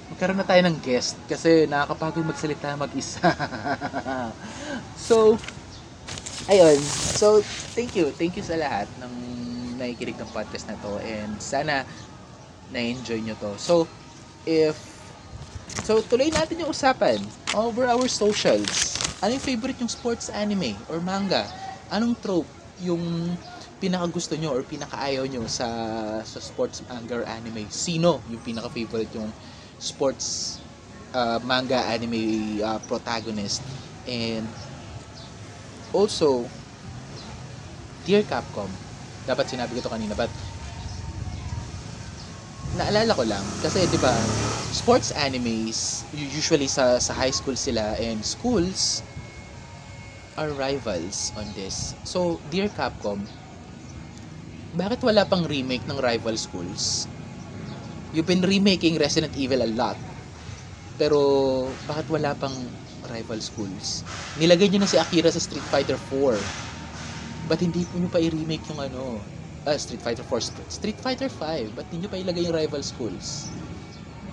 magkaroon 0.10 0.42
na 0.42 0.48
tayo 0.48 0.62
ng 0.66 0.78
guest 0.82 1.16
kasi 1.30 1.70
nakakapagod 1.70 2.26
magsalita 2.26 2.74
mag-isa. 2.74 3.22
so, 5.10 5.38
ayun. 6.50 6.78
So, 7.16 7.46
thank 7.78 7.94
you. 7.94 8.10
Thank 8.14 8.38
you 8.38 8.46
sa 8.46 8.58
lahat 8.58 8.90
ng 8.98 9.14
nakikinig 9.80 10.18
ng 10.18 10.30
podcast 10.34 10.68
na 10.68 10.76
to 10.82 10.98
and 11.00 11.38
sana 11.40 11.86
na-enjoy 12.74 13.22
nyo 13.22 13.38
to. 13.38 13.54
So, 13.62 13.86
if 14.44 14.76
So, 15.86 16.02
tuloy 16.02 16.34
natin 16.34 16.66
yung 16.66 16.74
usapan 16.74 17.22
over 17.54 17.86
our 17.86 18.10
socials. 18.10 18.98
Ano 19.22 19.38
yung 19.38 19.46
favorite 19.46 19.80
yung 19.80 19.92
sports 19.92 20.28
anime 20.34 20.74
or 20.90 20.98
manga? 21.00 21.46
Anong 21.94 22.18
trope 22.20 22.50
yung 22.82 23.34
pinaka-gusto 23.80 24.36
nyo 24.36 24.54
or 24.54 24.66
pinaka-ayaw 24.66 25.24
nyo 25.30 25.48
sa 25.48 25.66
sa 26.26 26.40
sports 26.42 26.84
manga 26.90 27.22
or 27.22 27.26
anime? 27.26 27.70
Sino 27.70 28.22
yung 28.28 28.42
pinaka-favorite 28.44 29.14
yung 29.18 29.30
sports 29.80 30.60
uh, 31.16 31.40
manga 31.44 31.80
anime 31.90 32.62
uh, 32.62 32.80
protagonist. 32.86 33.64
And 34.06 34.48
also 35.94 36.48
Dear 38.06 38.24
Capcom 38.24 38.70
dapat 39.28 39.46
sinabi 39.52 39.78
ko 39.78 39.86
to 39.86 39.92
kanina 39.92 40.18
but 40.18 40.32
naalala 42.78 43.14
ko 43.14 43.24
lang 43.26 43.46
kasi 43.62 43.86
'di 43.86 44.00
ba 44.02 44.14
sports 44.74 45.10
animes 45.14 46.06
usually 46.14 46.70
sa 46.70 46.98
sa 47.02 47.14
high 47.18 47.34
school 47.34 47.58
sila 47.58 47.98
and 47.98 48.22
schools 48.22 49.02
are 50.40 50.50
rivals 50.56 51.36
on 51.36 51.46
this. 51.58 51.94
So 52.08 52.40
Dear 52.50 52.72
Capcom 52.72 53.26
bakit 54.74 55.02
wala 55.02 55.26
pang 55.26 55.44
remake 55.50 55.84
ng 55.90 55.98
rival 55.98 56.38
schools 56.38 57.10
You've 58.10 58.26
been 58.26 58.42
remaking 58.42 58.98
Resident 58.98 59.38
Evil 59.38 59.62
a 59.62 59.70
lot. 59.70 59.98
Pero, 60.98 61.20
bakit 61.86 62.10
wala 62.10 62.34
pang 62.34 62.54
rival 63.06 63.38
schools? 63.38 64.02
Nilagay 64.42 64.74
nyo 64.74 64.82
na 64.82 64.90
si 64.90 64.98
Akira 64.98 65.30
sa 65.30 65.38
Street 65.38 65.64
Fighter 65.70 65.96
4. 66.10 66.36
Ba't 67.46 67.62
hindi 67.62 67.86
nyo 67.86 68.10
pa 68.10 68.18
i-remake 68.18 68.66
yung 68.74 68.82
ano? 68.82 69.22
Ah, 69.62 69.78
Street 69.78 70.02
Fighter 70.02 70.26
4. 70.26 70.74
Street 70.74 70.98
Fighter 70.98 71.30
5. 71.30 71.78
Ba't 71.78 71.86
hindi 71.94 72.06
nyo 72.06 72.10
pa 72.10 72.18
ilagay 72.18 72.50
yung 72.50 72.58
rival 72.58 72.82
schools? 72.82 73.54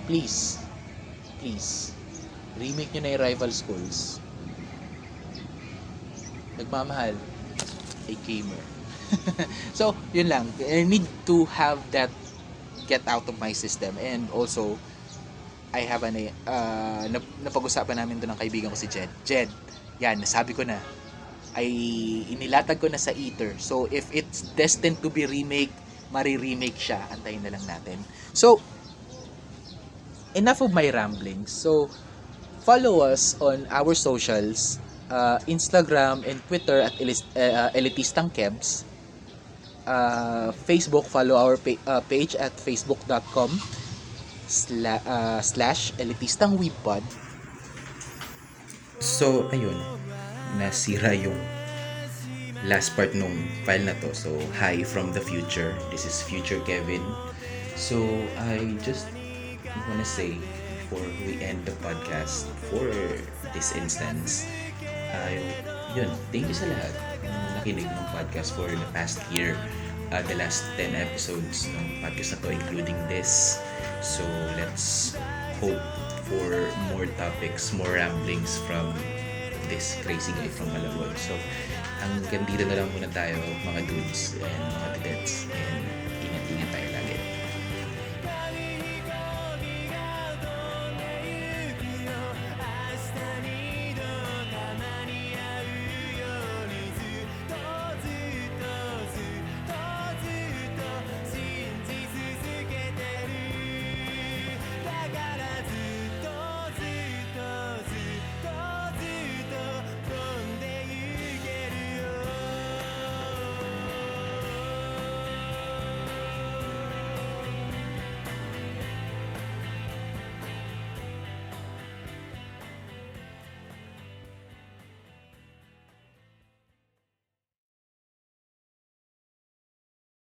Please. 0.09 0.57
Please. 1.37 1.93
Remake 2.57 2.89
nyo 2.97 3.01
na 3.05 3.13
yung 3.13 3.23
rival 3.29 3.51
schools. 3.53 4.17
Nagmamahal. 6.57 7.13
A 8.09 8.13
gamer. 8.25 8.63
so, 9.77 9.93
yun 10.17 10.33
lang. 10.33 10.49
I 10.65 10.81
need 10.81 11.05
to 11.29 11.45
have 11.53 11.77
that 11.93 12.09
get 12.87 13.03
out 13.05 13.27
of 13.27 13.35
my 13.37 13.51
system 13.51 13.93
and 13.99 14.31
also 14.31 14.79
I 15.75 15.83
have 15.83 16.01
an 16.07 16.31
uh, 16.47 17.05
napag-usapan 17.43 17.99
namin 17.99 18.23
doon 18.23 18.33
ng 18.33 18.39
kaibigan 18.39 18.71
ko 18.71 18.77
si 18.79 18.87
Jed. 18.87 19.11
Jed, 19.27 19.51
yan, 19.99 20.23
nasabi 20.23 20.55
ko 20.55 20.63
na 20.63 20.79
ay 21.53 21.67
inilatag 22.31 22.79
ko 22.79 22.87
na 22.87 22.97
sa 22.97 23.11
Ether. 23.11 23.59
So 23.59 23.85
if 23.91 24.07
it's 24.15 24.47
destined 24.55 25.03
to 25.03 25.11
be 25.11 25.27
remake, 25.27 25.75
mari-remake 26.09 26.79
siya. 26.79 27.03
Antayin 27.11 27.43
na 27.43 27.51
lang 27.51 27.65
natin. 27.67 27.99
So 28.31 28.63
enough 30.39 30.63
of 30.63 30.71
my 30.71 30.87
ramblings. 30.87 31.51
So 31.51 31.91
follow 32.63 33.03
us 33.03 33.35
on 33.43 33.67
our 33.67 33.91
socials, 33.91 34.79
uh, 35.11 35.43
Instagram 35.51 36.23
and 36.23 36.39
Twitter 36.47 36.79
at 36.79 36.95
uh, 36.95 37.75
Elitistang 37.75 38.31
Kebs 38.31 38.86
uh, 39.87 40.51
Facebook, 40.67 41.07
follow 41.07 41.39
our 41.39 41.55
pa- 41.55 41.79
uh, 41.87 42.01
page 42.05 42.35
at 42.35 42.51
facebook.com 42.59 43.49
sla- 44.47 45.03
uh, 45.07 45.39
slash 45.41 45.95
elitistang 45.97 46.59
webpod. 46.59 47.01
So, 48.99 49.47
ayun. 49.55 49.79
Nasira 50.57 51.13
yung 51.13 51.37
last 52.65 52.95
part 52.97 53.13
nung 53.13 53.47
file 53.63 53.85
na 53.87 53.95
to. 54.03 54.11
So, 54.15 54.35
hi 54.59 54.81
from 54.83 55.13
the 55.15 55.21
future. 55.21 55.75
This 55.91 56.03
is 56.07 56.19
Future 56.23 56.59
Kevin. 56.67 57.03
So, 57.77 58.03
I 58.41 58.75
just 58.81 59.07
wanna 59.87 60.07
say 60.07 60.35
before 60.89 61.03
we 61.27 61.37
end 61.43 61.67
the 61.67 61.75
podcast 61.83 62.47
for 62.71 62.89
this 63.53 63.75
instance, 63.75 64.47
ay, 65.13 65.43
yun, 65.93 66.09
thank 66.31 66.47
you 66.47 66.55
sa 66.55 66.65
lahat 66.65 66.95
ng 67.67 67.75
nakinig 67.75 67.91
ng 67.91 68.07
podcast 68.15 68.55
for 68.55 68.71
the 68.71 68.87
past 68.95 69.19
year. 69.27 69.59
Uh, 70.07 70.23
the 70.31 70.39
last 70.39 70.63
10 70.79 70.95
episodes 70.95 71.67
ng 71.67 71.99
podcast 71.99 72.31
na 72.31 72.37
to 72.39 72.49
including 72.55 72.95
this. 73.11 73.59
So 73.99 74.23
let's 74.55 75.19
hope 75.59 75.83
for 76.31 76.71
more 76.91 77.07
topics 77.19 77.75
more 77.75 77.99
ramblings 77.99 78.55
from 78.63 78.95
this 79.67 79.99
crazy 80.07 80.31
guy 80.39 80.47
from 80.47 80.71
Malabon. 80.71 81.11
So 81.19 81.35
hanggang 81.99 82.47
dito 82.47 82.63
na 82.71 82.79
lang 82.79 82.87
muna 82.95 83.11
tayo 83.11 83.35
mga 83.67 83.83
dudes 83.83 84.39
and 84.39 84.63
mga 84.71 84.87
dudettes 84.95 85.51
and 85.51 85.96